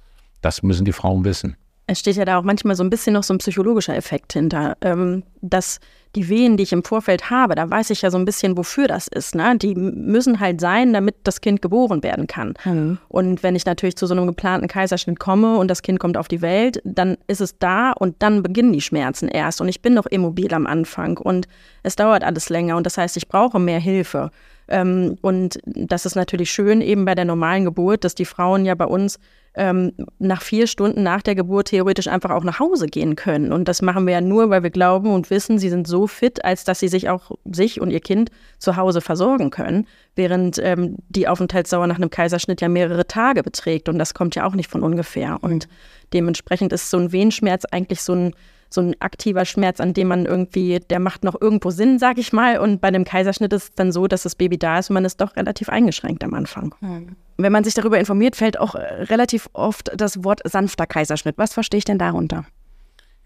Das 0.41 0.63
müssen 0.63 0.85
die 0.85 0.93
Frauen 0.93 1.25
wissen 1.25 1.57
es 1.91 1.99
steht 1.99 2.17
ja 2.17 2.25
da 2.25 2.39
auch 2.39 2.45
manchmal 2.45 2.77
so 2.77 2.85
ein 2.85 2.91
bisschen 2.91 3.15
noch 3.15 3.25
so 3.25 3.35
ein 3.35 3.39
psychologischer 3.39 3.97
Effekt 3.97 4.33
hinter, 4.33 4.77
ähm, 4.81 5.25
dass 5.41 5.81
die 6.15 6.29
Wehen, 6.29 6.57
die 6.57 6.63
ich 6.63 6.73
im 6.73 6.85
Vorfeld 6.85 7.31
habe, 7.31 7.55
da 7.55 7.69
weiß 7.69 7.91
ich 7.91 8.03
ja 8.03 8.11
so 8.11 8.19
ein 8.19 8.25
bisschen, 8.25 8.57
wofür 8.57 8.87
das 8.89 9.09
ist. 9.09 9.35
Ne? 9.35 9.57
Die 9.59 9.75
müssen 9.75 10.39
halt 10.41 10.61
sein, 10.61 10.93
damit 10.93 11.17
das 11.25 11.41
Kind 11.41 11.63
geboren 11.63 12.03
werden 12.03 12.27
kann. 12.27 12.55
Mhm. 12.65 12.99
Und 13.09 13.43
wenn 13.43 13.57
ich 13.57 13.65
natürlich 13.65 13.97
zu 13.97 14.07
so 14.07 14.15
einem 14.15 14.27
geplanten 14.27 14.69
Kaiserschnitt 14.69 15.19
komme 15.19 15.57
und 15.57 15.69
das 15.69 15.83
Kind 15.83 15.99
kommt 15.99 16.17
auf 16.17 16.29
die 16.29 16.43
Welt, 16.43 16.81
dann 16.85 17.17
ist 17.27 17.41
es 17.41 17.59
da 17.59 17.93
und 17.93 18.17
dann 18.21 18.43
beginnen 18.43 18.73
die 18.73 18.81
Schmerzen 18.81 19.29
erst. 19.29 19.61
Und 19.61 19.69
ich 19.69 19.83
bin 19.83 19.95
noch 19.95 20.07
immobil 20.07 20.53
am 20.55 20.67
Anfang 20.67 21.17
und 21.17 21.47
es 21.83 21.97
dauert 21.97 22.23
alles 22.23 22.49
länger 22.51 22.77
und 22.77 22.87
das 22.87 22.99
heißt, 22.99 23.17
ich 23.17 23.29
brauche 23.29 23.59
mehr 23.59 23.81
Hilfe. 23.81 24.31
Ähm, 24.69 25.17
und 25.23 25.59
das 25.65 26.07
ist 26.07 26.15
natürlich 26.15 26.51
schön 26.51 26.81
eben 26.81 27.05
bei 27.05 27.15
der 27.15 27.25
normalen 27.25 27.65
Geburt, 27.65 28.05
dass 28.05 28.15
die 28.15 28.25
Frauen 28.25 28.65
ja 28.65 28.75
bei 28.75 28.87
uns 28.87 29.19
ähm, 29.55 29.93
nach 30.19 30.43
vier 30.43 30.67
Stunden 30.67 31.03
nach 31.03 31.23
der 31.23 31.35
Geburt 31.35 31.69
theoretisch 31.69 32.07
einfach 32.07 32.31
auch 32.31 32.45
nach 32.45 32.61
Hause 32.61 32.87
gehen 32.87 33.17
können. 33.17 33.53
Und 33.53 33.67
das 33.67 33.83
machen 33.83 34.07
wir 34.07 34.15
ja 34.15 34.21
nur, 34.21 34.49
weil 34.51 34.63
wir 34.63 34.71
glauben 34.71 35.13
und 35.13 35.31
wissen, 35.31 35.59
sie 35.59 35.71
sind 35.71 35.89
so 35.89 36.07
fit, 36.07 36.45
als 36.45 36.65
dass 36.65 36.79
sie 36.81 36.89
sich 36.89 37.09
auch 37.09 37.33
sich 37.45 37.81
und 37.81 37.91
ihr 37.91 38.01
Kind 38.01 38.31
zu 38.59 38.77
Hause 38.77 39.01
versorgen 39.01 39.51
können, 39.51 39.87
während 40.15 40.59
ähm, 40.59 40.97
die 41.09 41.27
Aufenthaltsdauer 41.27 41.89
nach 41.89 41.97
einem 41.97 42.11
Kaiserschnitt 42.11 42.61
ja 42.61 42.69
mehrere 42.69 43.07
Tage 43.07 43.43
beträgt. 43.43 43.89
Und 43.89 43.99
das 43.99 44.15
kommt 44.15 44.37
ja 44.37 44.47
auch 44.47 44.55
nicht 44.55 44.71
von 44.71 44.83
ungefähr. 44.83 45.39
Und 45.41 45.67
dementsprechend 46.13 46.73
ist 46.73 46.91
so 46.91 46.99
ein 46.99 47.11
Wehenschmerz 47.11 47.65
eigentlich 47.65 48.03
so 48.03 48.15
ein 48.15 48.35
so 48.73 48.81
ein 48.81 48.95
aktiver 49.01 49.45
Schmerz, 49.45 49.81
an 49.81 49.93
dem 49.93 50.09
man 50.09 50.27
irgendwie, 50.27 50.79
der 50.79 51.01
macht 51.01 51.25
noch 51.25 51.41
irgendwo 51.41 51.71
Sinn, 51.71 51.99
sag 51.99 52.19
ich 52.19 52.33
mal. 52.33 52.59
Und 52.59 52.81
bei 52.81 52.89
einem 52.89 53.05
Kaiserschnitt 53.05 53.53
ist 53.53 53.63
es 53.63 53.75
dann 53.75 53.91
so, 53.91 54.07
dass 54.07 54.23
das 54.23 54.37
Baby 54.37 54.59
da 54.59 54.79
ist 54.79 54.91
und 54.91 54.95
man 54.95 55.05
ist 55.05 55.21
doch 55.21 55.37
relativ 55.37 55.69
eingeschränkt 55.69 56.23
am 56.23 56.35
Anfang. 56.35 56.75
Mhm. 56.81 57.17
Wenn 57.37 57.53
man 57.53 57.65
sich 57.65 57.75
darüber 57.75 57.99
informiert, 57.99 58.37
fällt 58.37 58.59
auch 58.61 58.77
äh, 58.77 58.81
relativ 59.05 59.49
oft 59.53 59.91
das 59.97 60.23
Wort 60.25 60.41
sanfter 60.45 60.87
Kaiserschnitt. 60.87 61.37
Was 61.37 61.53
verstehe 61.53 61.79
ich 61.79 61.85
denn 61.85 61.99
darunter? 61.99 62.45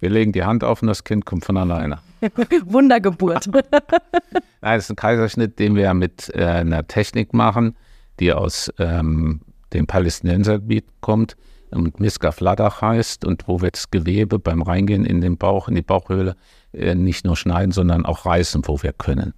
Wir 0.00 0.11
legen 0.11 0.33
die 0.33 0.44
Hand 0.44 0.64
auf 0.64 0.83
und 0.83 0.88
das 0.88 1.04
Kind 1.04 1.26
kommt 1.26 1.44
von 1.44 1.57
alleine. 1.57 1.98
Wundergeburt. 2.64 3.48
Nein, 4.62 4.78
es 4.78 4.85
ist 4.85 4.90
ein 4.90 4.96
Kaiserschnitt, 4.96 5.59
den 5.59 5.76
wir 5.76 5.92
mit 5.94 6.33
äh, 6.35 6.44
einer 6.44 6.87
Technik 6.87 7.35
machen, 7.35 7.76
die 8.18 8.33
aus 8.33 8.72
ähm, 8.78 9.40
dem 9.72 9.87
Palästinensergebiet 9.87 10.87
kommt 11.00 11.37
und 11.75 12.01
Miska 12.01 12.33
Fladach 12.33 12.81
heißt 12.81 13.25
und 13.25 13.47
wo 13.49 13.61
wir 13.61 13.71
das 13.71 13.91
Gewebe 13.91 14.39
beim 14.39 14.63
Reingehen 14.63 15.05
in 15.05 15.21
den 15.21 15.37
Bauch, 15.37 15.69
in 15.69 15.75
die 15.75 15.83
Bauchhöhle 15.83 16.37
äh, 16.73 16.95
nicht 16.95 17.25
nur 17.25 17.37
schneiden, 17.37 17.73
sondern 17.73 18.07
auch 18.07 18.27
reißen, 18.27 18.63
wo 18.67 18.83
wir 18.83 18.93
können. 18.93 19.35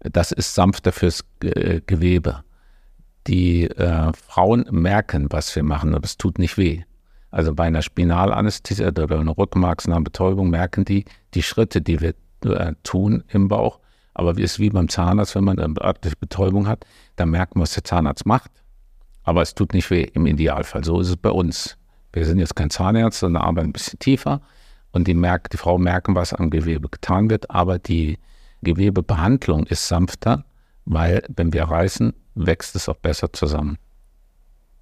Das 0.00 0.32
ist 0.32 0.54
sanfter 0.54 0.92
fürs 0.92 1.24
Ge 1.40 1.80
Gewebe. 1.86 2.42
Die 3.26 3.64
äh, 3.70 4.12
Frauen 4.14 4.66
merken, 4.70 5.28
was 5.30 5.54
wir 5.54 5.62
machen, 5.62 5.94
aber 5.94 6.04
es 6.04 6.16
tut 6.16 6.38
nicht 6.38 6.58
weh. 6.58 6.82
Also 7.30 7.54
bei 7.54 7.64
einer 7.64 7.82
Spinalanästhesie 7.82 8.84
oder 8.84 9.10
einer 9.18 9.38
rückenmarksnahen 9.38 10.04
Betäubung 10.04 10.50
merken 10.50 10.84
die 10.84 11.04
die 11.34 11.42
Schritte, 11.42 11.80
die 11.80 12.00
wir 12.00 12.14
äh, 12.44 12.74
tun 12.82 13.24
im 13.28 13.48
Bauch. 13.48 13.80
Aber 14.14 14.32
es 14.32 14.38
ist 14.38 14.58
wie 14.58 14.70
beim 14.70 14.88
Zahnarzt, 14.88 15.34
wenn 15.34 15.44
man 15.44 15.58
eine 15.58 15.74
örtliche 15.80 16.16
Betäubung 16.16 16.68
hat, 16.68 16.84
dann 17.16 17.30
merkt 17.30 17.54
man, 17.54 17.62
was 17.62 17.74
der 17.74 17.84
Zahnarzt 17.84 18.26
macht. 18.26 18.50
Aber 19.24 19.42
es 19.42 19.54
tut 19.54 19.72
nicht 19.72 19.90
weh 19.90 20.02
im 20.02 20.26
Idealfall. 20.26 20.84
So 20.84 21.00
ist 21.00 21.08
es 21.08 21.16
bei 21.16 21.30
uns. 21.30 21.76
Wir 22.12 22.24
sind 22.24 22.38
jetzt 22.38 22.56
kein 22.56 22.70
Zahnarzt, 22.70 23.20
sondern 23.20 23.42
arbeiten 23.42 23.68
ein 23.68 23.72
bisschen 23.72 23.98
tiefer. 23.98 24.40
Und 24.90 25.08
die, 25.08 25.14
merkt, 25.14 25.52
die 25.52 25.56
Frau 25.56 25.78
merken, 25.78 26.14
was 26.14 26.34
am 26.34 26.50
Gewebe 26.50 26.88
getan 26.88 27.30
wird. 27.30 27.50
Aber 27.50 27.78
die 27.78 28.18
Gewebebehandlung 28.62 29.64
ist 29.66 29.88
sanfter, 29.88 30.44
weil 30.84 31.22
wenn 31.34 31.52
wir 31.52 31.64
reißen, 31.64 32.12
wächst 32.34 32.76
es 32.76 32.88
auch 32.88 32.96
besser 32.96 33.32
zusammen. 33.32 33.78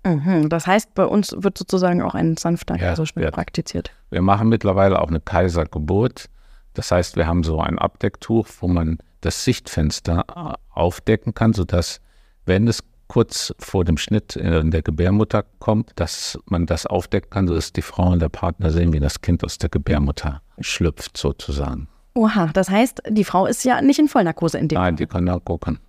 Mhm. 0.04 0.48
Das 0.48 0.66
heißt, 0.66 0.94
bei 0.94 1.04
uns 1.04 1.34
wird 1.36 1.58
sozusagen 1.58 2.02
auch 2.02 2.14
ein 2.14 2.36
sanfter 2.36 2.76
Ja, 2.76 2.88
Kaiserschnitt 2.88 3.32
praktiziert. 3.32 3.90
Wir 4.10 4.22
machen 4.22 4.48
mittlerweile 4.48 5.00
auch 5.00 5.08
eine 5.08 5.20
Kaisergeburt. 5.20 6.26
Das 6.74 6.90
heißt, 6.90 7.16
wir 7.16 7.26
haben 7.26 7.42
so 7.42 7.60
ein 7.60 7.78
Abdecktuch, 7.78 8.46
wo 8.60 8.68
man 8.68 8.98
das 9.20 9.44
Sichtfenster 9.44 10.24
äh, 10.34 10.54
aufdecken 10.70 11.34
kann, 11.34 11.52
sodass, 11.52 12.00
wenn 12.46 12.66
es 12.68 12.82
kurz 13.10 13.52
vor 13.58 13.84
dem 13.84 13.98
Schnitt 13.98 14.36
in 14.36 14.70
der 14.70 14.82
Gebärmutter 14.82 15.44
kommt, 15.58 15.90
dass 15.96 16.38
man 16.46 16.66
das 16.66 16.86
aufdecken 16.86 17.28
kann, 17.30 17.48
sodass 17.48 17.72
die 17.72 17.82
Frau 17.82 18.12
und 18.12 18.22
der 18.22 18.28
Partner 18.28 18.70
sehen, 18.70 18.92
wie 18.92 19.00
das 19.00 19.20
Kind 19.20 19.42
aus 19.42 19.58
der 19.58 19.68
Gebärmutter 19.68 20.42
schlüpft, 20.60 21.16
sozusagen. 21.16 21.88
Oha, 22.14 22.50
das 22.52 22.70
heißt, 22.70 23.02
die 23.08 23.24
Frau 23.24 23.46
ist 23.46 23.64
ja 23.64 23.82
nicht 23.82 23.98
in 23.98 24.06
Vollnarkose 24.06 24.58
in 24.58 24.68
dem. 24.68 24.76
Nein, 24.76 24.94
die 24.94 25.06
können 25.06 25.26
da 25.26 25.40
gucken. 25.40 25.80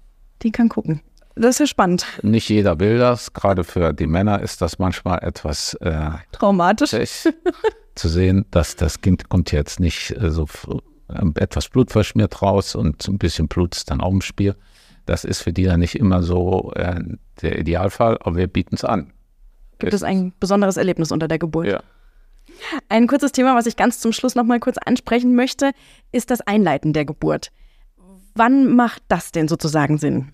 Die 0.41 0.51
kann 0.51 0.67
gucken. 0.67 1.01
Das 1.35 1.51
ist 1.51 1.59
ja 1.59 1.67
spannend. 1.67 2.07
Nicht 2.23 2.49
jeder 2.49 2.79
will 2.79 2.97
das. 2.97 3.33
Gerade 3.33 3.63
für 3.63 3.93
die 3.93 4.07
Männer 4.07 4.41
ist 4.41 4.59
das 4.63 4.79
manchmal 4.79 5.19
etwas 5.19 5.75
äh, 5.75 6.09
Traumatisch. 6.31 6.89
zu 7.95 8.09
sehen, 8.09 8.45
dass 8.49 8.75
das 8.75 9.01
Kind 9.01 9.29
kommt 9.29 9.51
jetzt 9.51 9.79
nicht 9.79 10.09
äh, 10.11 10.31
so 10.31 10.47
äh, 11.07 11.21
etwas 11.35 11.69
blutverschmiert 11.69 12.41
raus 12.41 12.73
und 12.73 13.07
ein 13.07 13.19
bisschen 13.19 13.47
Blut 13.47 13.75
ist 13.75 13.91
dann 13.91 14.01
auch 14.01 14.09
im 14.09 14.21
Spiel. 14.21 14.55
Das 15.05 15.23
ist 15.23 15.41
für 15.41 15.53
die 15.53 15.63
dann 15.63 15.79
nicht 15.79 15.95
immer 15.95 16.23
so 16.23 16.71
äh, 16.75 16.99
der 17.41 17.59
Idealfall, 17.59 18.17
aber 18.21 18.35
wir 18.35 18.47
bieten 18.47 18.75
es 18.75 18.83
an. 18.83 19.11
Gibt 19.79 19.93
es 19.93 20.03
ein 20.03 20.33
besonderes 20.39 20.77
Erlebnis 20.77 21.11
unter 21.11 21.27
der 21.27 21.39
Geburt? 21.39 21.67
Ja. 21.67 21.81
Ein 22.89 23.07
kurzes 23.07 23.31
Thema, 23.31 23.55
was 23.55 23.65
ich 23.65 23.75
ganz 23.75 23.99
zum 23.99 24.13
Schluss 24.13 24.35
noch 24.35 24.43
mal 24.43 24.59
kurz 24.59 24.77
ansprechen 24.77 25.35
möchte, 25.35 25.71
ist 26.11 26.29
das 26.29 26.41
Einleiten 26.41 26.93
der 26.93 27.05
Geburt. 27.05 27.51
Wann 28.35 28.75
macht 28.75 29.03
das 29.07 29.31
denn 29.31 29.47
sozusagen 29.47 29.97
Sinn? 29.97 30.31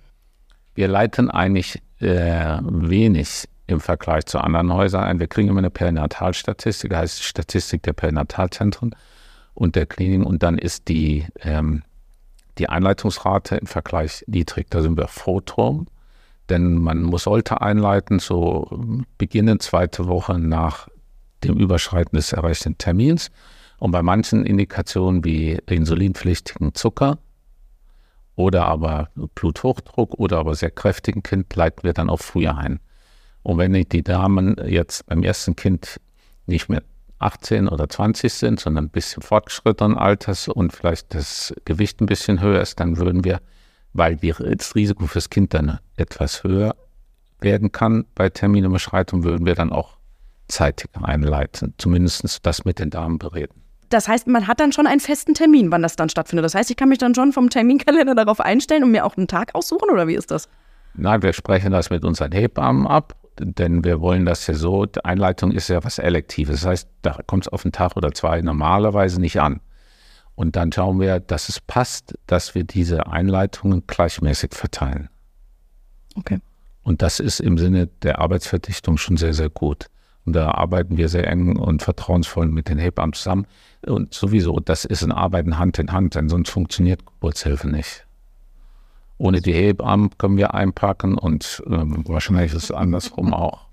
Wir 0.75 0.87
leiten 0.87 1.31
eigentlich 1.31 1.81
äh, 1.99 2.59
wenig 2.61 3.47
im 3.65 3.79
Vergleich 3.79 4.25
zu 4.25 4.39
anderen 4.39 4.73
Häusern 4.73 5.03
ein. 5.03 5.19
Wir 5.19 5.27
kriegen 5.27 5.49
immer 5.49 5.59
eine 5.59 5.69
Perinatalstatistik, 5.69 6.95
heißt 6.95 7.23
Statistik 7.23 7.83
der 7.83 7.93
Perinatalzentren 7.93 8.95
und 9.53 9.75
der 9.75 9.85
Kliniken. 9.85 10.23
Und 10.23 10.43
dann 10.43 10.57
ist 10.57 10.87
die, 10.87 11.25
ähm, 11.41 11.83
die 12.57 12.69
Einleitungsrate 12.69 13.55
im 13.57 13.67
Vergleich 13.67 14.23
niedrig. 14.27 14.67
Da 14.69 14.81
sind 14.81 14.97
wir 14.97 15.07
froh 15.07 15.41
drum, 15.43 15.87
denn 16.49 16.75
man 16.75 17.03
muss, 17.03 17.23
sollte 17.23 17.61
einleiten, 17.61 18.19
so 18.19 18.67
beginnen 19.17 19.59
zweite 19.59 20.07
Woche 20.07 20.39
nach 20.39 20.87
dem 21.43 21.57
Überschreiten 21.57 22.15
des 22.15 22.33
erreichten 22.33 22.77
Termins. 22.77 23.31
Und 23.79 23.91
bei 23.91 24.01
manchen 24.01 24.45
Indikationen 24.45 25.23
wie 25.23 25.59
insulinpflichtigen 25.67 26.73
Zucker 26.73 27.19
oder 28.35 28.65
aber 28.65 29.09
Bluthochdruck 29.35 30.15
oder 30.15 30.39
aber 30.39 30.55
sehr 30.55 30.71
kräftigen 30.71 31.23
Kind 31.23 31.53
leiten 31.55 31.83
wir 31.83 31.93
dann 31.93 32.09
auch 32.09 32.19
früher 32.19 32.57
ein. 32.57 32.79
Und 33.43 33.59
wenn 33.59 33.73
die 33.73 34.03
Damen 34.03 34.55
jetzt 34.65 35.05
beim 35.05 35.23
ersten 35.23 35.55
Kind 35.55 35.99
nicht 36.47 36.69
mehr 36.69 36.83
18 37.19 37.67
oder 37.67 37.89
20 37.89 38.31
sind, 38.31 38.59
sondern 38.59 38.85
ein 38.85 38.89
bisschen 38.89 39.23
fortgeschrittenen 39.23 39.97
Alters 39.97 40.47
und 40.47 40.71
vielleicht 40.71 41.13
das 41.13 41.53
Gewicht 41.65 42.01
ein 42.01 42.05
bisschen 42.05 42.41
höher 42.41 42.61
ist, 42.61 42.79
dann 42.79 42.97
würden 42.97 43.23
wir, 43.23 43.39
weil 43.93 44.15
die, 44.15 44.31
das 44.31 44.75
Risiko 44.75 45.07
fürs 45.07 45.29
Kind 45.29 45.53
dann 45.53 45.79
etwas 45.95 46.43
höher 46.43 46.75
werden 47.39 47.71
kann 47.71 48.05
bei 48.15 48.29
Terminüberschreitung, 48.29 49.23
würden 49.23 49.45
wir 49.45 49.55
dann 49.55 49.71
auch 49.71 49.97
zeitig 50.47 50.89
einleiten. 51.01 51.73
Zumindest 51.77 52.45
das 52.45 52.65
mit 52.65 52.79
den 52.79 52.89
Damen 52.89 53.19
bereden. 53.19 53.61
Das 53.89 54.07
heißt, 54.07 54.27
man 54.27 54.47
hat 54.47 54.59
dann 54.59 54.73
schon 54.73 54.85
einen 54.85 54.99
festen 54.99 55.33
Termin, 55.33 55.71
wann 55.71 55.81
das 55.81 55.95
dann 55.95 56.09
stattfindet. 56.09 56.43
Das 56.43 56.55
heißt, 56.55 56.69
ich 56.69 56.77
kann 56.77 56.89
mich 56.89 56.97
dann 56.97 57.15
schon 57.15 57.31
vom 57.31 57.49
Terminkalender 57.49 58.15
darauf 58.15 58.41
einstellen 58.41 58.83
und 58.83 58.91
mir 58.91 59.05
auch 59.05 59.15
einen 59.15 59.27
Tag 59.27 59.55
aussuchen 59.55 59.89
oder 59.91 60.07
wie 60.07 60.15
ist 60.15 60.29
das? 60.29 60.49
Nein, 60.95 61.21
wir 61.21 61.31
sprechen 61.31 61.71
das 61.71 61.89
mit 61.89 62.03
unseren 62.03 62.31
Hebammen 62.31 62.87
ab, 62.87 63.15
denn 63.39 63.83
wir 63.83 64.01
wollen 64.01 64.25
das 64.25 64.47
ja 64.47 64.53
so, 64.53 64.85
die 64.85 65.03
Einleitung 65.03 65.51
ist 65.51 65.67
ja 65.67 65.83
was 65.83 65.99
Elektives. 65.99 66.61
Das 66.61 66.69
heißt, 66.69 66.89
da 67.01 67.19
kommt 67.25 67.45
es 67.45 67.51
auf 67.51 67.65
einen 67.65 67.71
Tag 67.71 67.95
oder 67.95 68.11
zwei 68.11 68.41
normalerweise 68.41 69.19
nicht 69.19 69.39
an. 69.39 69.61
Und 70.35 70.55
dann 70.55 70.71
schauen 70.71 70.99
wir, 70.99 71.19
dass 71.19 71.49
es 71.49 71.59
passt, 71.59 72.13
dass 72.27 72.53
wir 72.53 72.63
diese 72.63 73.07
Einleitungen 73.07 73.83
gleichmäßig 73.87 74.53
verteilen. 74.53 75.09
Okay. 76.15 76.39
Und 76.83 77.01
das 77.01 77.19
ist 77.19 77.39
im 77.39 77.57
Sinne 77.57 77.87
der 77.87 78.19
Arbeitsverdichtung 78.19 78.97
schon 78.97 79.17
sehr, 79.17 79.33
sehr 79.33 79.49
gut. 79.49 79.87
Und 80.25 80.33
da 80.33 80.51
arbeiten 80.51 80.97
wir 80.97 81.09
sehr 81.09 81.27
eng 81.27 81.57
und 81.57 81.83
vertrauensvoll 81.83 82.47
mit 82.47 82.69
den 82.69 82.77
Hebammen 82.77 83.13
zusammen. 83.13 83.47
Und 83.85 84.13
sowieso, 84.13 84.59
das 84.59 84.85
ist 84.85 85.03
ein 85.03 85.11
Arbeiten 85.11 85.57
Hand 85.57 85.79
in 85.79 85.91
Hand, 85.91 86.15
denn 86.15 86.29
sonst 86.29 86.49
funktioniert 86.49 87.05
Geburtshilfe 87.05 87.67
nicht. 87.69 88.06
Ohne 89.17 89.41
die 89.41 89.53
Hebammen 89.53 90.11
können 90.17 90.37
wir 90.37 90.53
einpacken 90.53 91.17
und 91.17 91.63
ähm, 91.67 92.03
wahrscheinlich 92.07 92.53
ist 92.53 92.65
es 92.65 92.71
andersrum 92.71 93.33
auch 93.33 93.65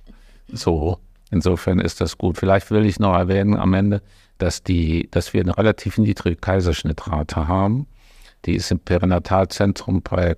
so. 0.49 0.99
Insofern 1.31 1.81
ist 1.81 2.01
das 2.01 2.17
gut. 2.17 2.39
Vielleicht 2.39 2.71
will 2.71 2.87
ich 2.87 3.01
noch 3.01 3.15
erwähnen 3.15 3.57
am 3.57 3.75
Ende, 3.75 4.03
dass, 4.39 4.63
die, 4.63 5.09
dass 5.11 5.33
wir 5.35 5.41
eine 5.41 5.57
relativ 5.57 5.99
niedrige 5.99 6.37
Kaiserschnittrate 6.37 7.49
haben. 7.49 7.87
Die 8.45 8.55
ist 8.55 8.71
im 8.71 8.79
Perinatalzentrum 8.79 10.03
bei 10.03 10.37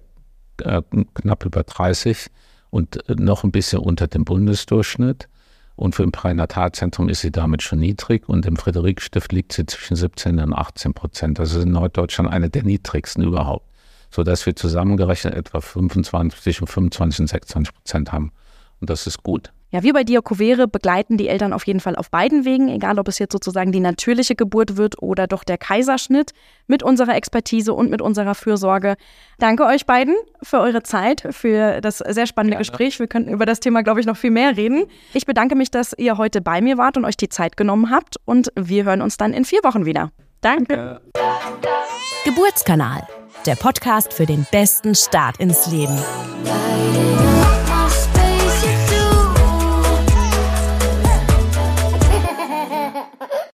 äh, 0.62 0.82
knapp 1.14 1.44
über 1.44 1.62
30 1.64 2.28
und 2.70 3.08
äh, 3.08 3.14
noch 3.14 3.44
ein 3.44 3.52
bisschen 3.52 3.80
unter 3.80 4.06
dem 4.06 4.24
Bundesdurchschnitt. 4.24 5.28
Und 5.76 5.94
für 5.94 6.04
ein 6.04 6.12
Pränatalzentrum 6.12 7.10
ist 7.10 7.20
sie 7.20 7.30
damit 7.30 7.62
schon 7.62 7.80
niedrig 7.80 8.28
und 8.28 8.46
im 8.46 8.56
Friederikstift 8.56 9.30
liegt 9.32 9.52
sie 9.52 9.66
zwischen 9.66 9.94
17 9.94 10.38
und 10.38 10.54
18 10.54 10.94
Prozent. 10.94 11.38
Das 11.38 11.52
ist 11.52 11.64
in 11.64 11.72
Norddeutschland 11.72 12.30
eine 12.30 12.48
der 12.48 12.62
niedrigsten 12.62 13.22
überhaupt, 13.22 13.66
sodass 14.10 14.46
wir 14.46 14.56
zusammengerechnet 14.56 15.34
etwa 15.34 15.60
25 15.60 16.60
und 16.62 16.68
25 16.68 17.20
und 17.20 17.26
26 17.28 17.74
Prozent 17.74 18.12
haben. 18.12 18.32
Und 18.80 18.90
das 18.90 19.06
ist 19.06 19.22
gut. 19.22 19.52
Ja, 19.72 19.82
wir 19.82 19.92
bei 19.92 20.04
Diakovere 20.04 20.68
begleiten 20.68 21.16
die 21.16 21.28
Eltern 21.28 21.52
auf 21.52 21.66
jeden 21.66 21.80
Fall 21.80 21.96
auf 21.96 22.08
beiden 22.10 22.44
Wegen, 22.44 22.68
egal 22.68 23.00
ob 23.00 23.08
es 23.08 23.18
jetzt 23.18 23.32
sozusagen 23.32 23.72
die 23.72 23.80
natürliche 23.80 24.36
Geburt 24.36 24.76
wird 24.76 25.02
oder 25.02 25.26
doch 25.26 25.42
der 25.42 25.58
Kaiserschnitt, 25.58 26.30
mit 26.68 26.84
unserer 26.84 27.16
Expertise 27.16 27.74
und 27.74 27.90
mit 27.90 28.00
unserer 28.00 28.36
Fürsorge. 28.36 28.94
Danke 29.38 29.66
euch 29.66 29.84
beiden 29.84 30.14
für 30.40 30.60
eure 30.60 30.84
Zeit, 30.84 31.26
für 31.30 31.80
das 31.80 31.98
sehr 31.98 32.26
spannende 32.26 32.52
Gerne. 32.52 32.60
Gespräch. 32.60 33.00
Wir 33.00 33.08
könnten 33.08 33.30
über 33.30 33.44
das 33.44 33.58
Thema, 33.58 33.82
glaube 33.82 33.98
ich, 33.98 34.06
noch 34.06 34.16
viel 34.16 34.30
mehr 34.30 34.56
reden. 34.56 34.86
Ich 35.12 35.26
bedanke 35.26 35.56
mich, 35.56 35.72
dass 35.72 35.92
ihr 35.98 36.16
heute 36.16 36.40
bei 36.40 36.60
mir 36.60 36.78
wart 36.78 36.96
und 36.96 37.04
euch 37.04 37.16
die 37.16 37.28
Zeit 37.28 37.56
genommen 37.56 37.90
habt. 37.90 38.16
Und 38.24 38.52
wir 38.54 38.84
hören 38.84 39.02
uns 39.02 39.16
dann 39.16 39.32
in 39.32 39.44
vier 39.44 39.60
Wochen 39.64 39.84
wieder. 39.84 40.12
Danke. 40.42 41.00
Geburtskanal, 42.24 43.06
der 43.46 43.56
Podcast 43.56 44.12
für 44.12 44.26
den 44.26 44.46
besten 44.50 44.94
Start 44.94 45.38
ins 45.38 45.66
Leben. 45.68 45.96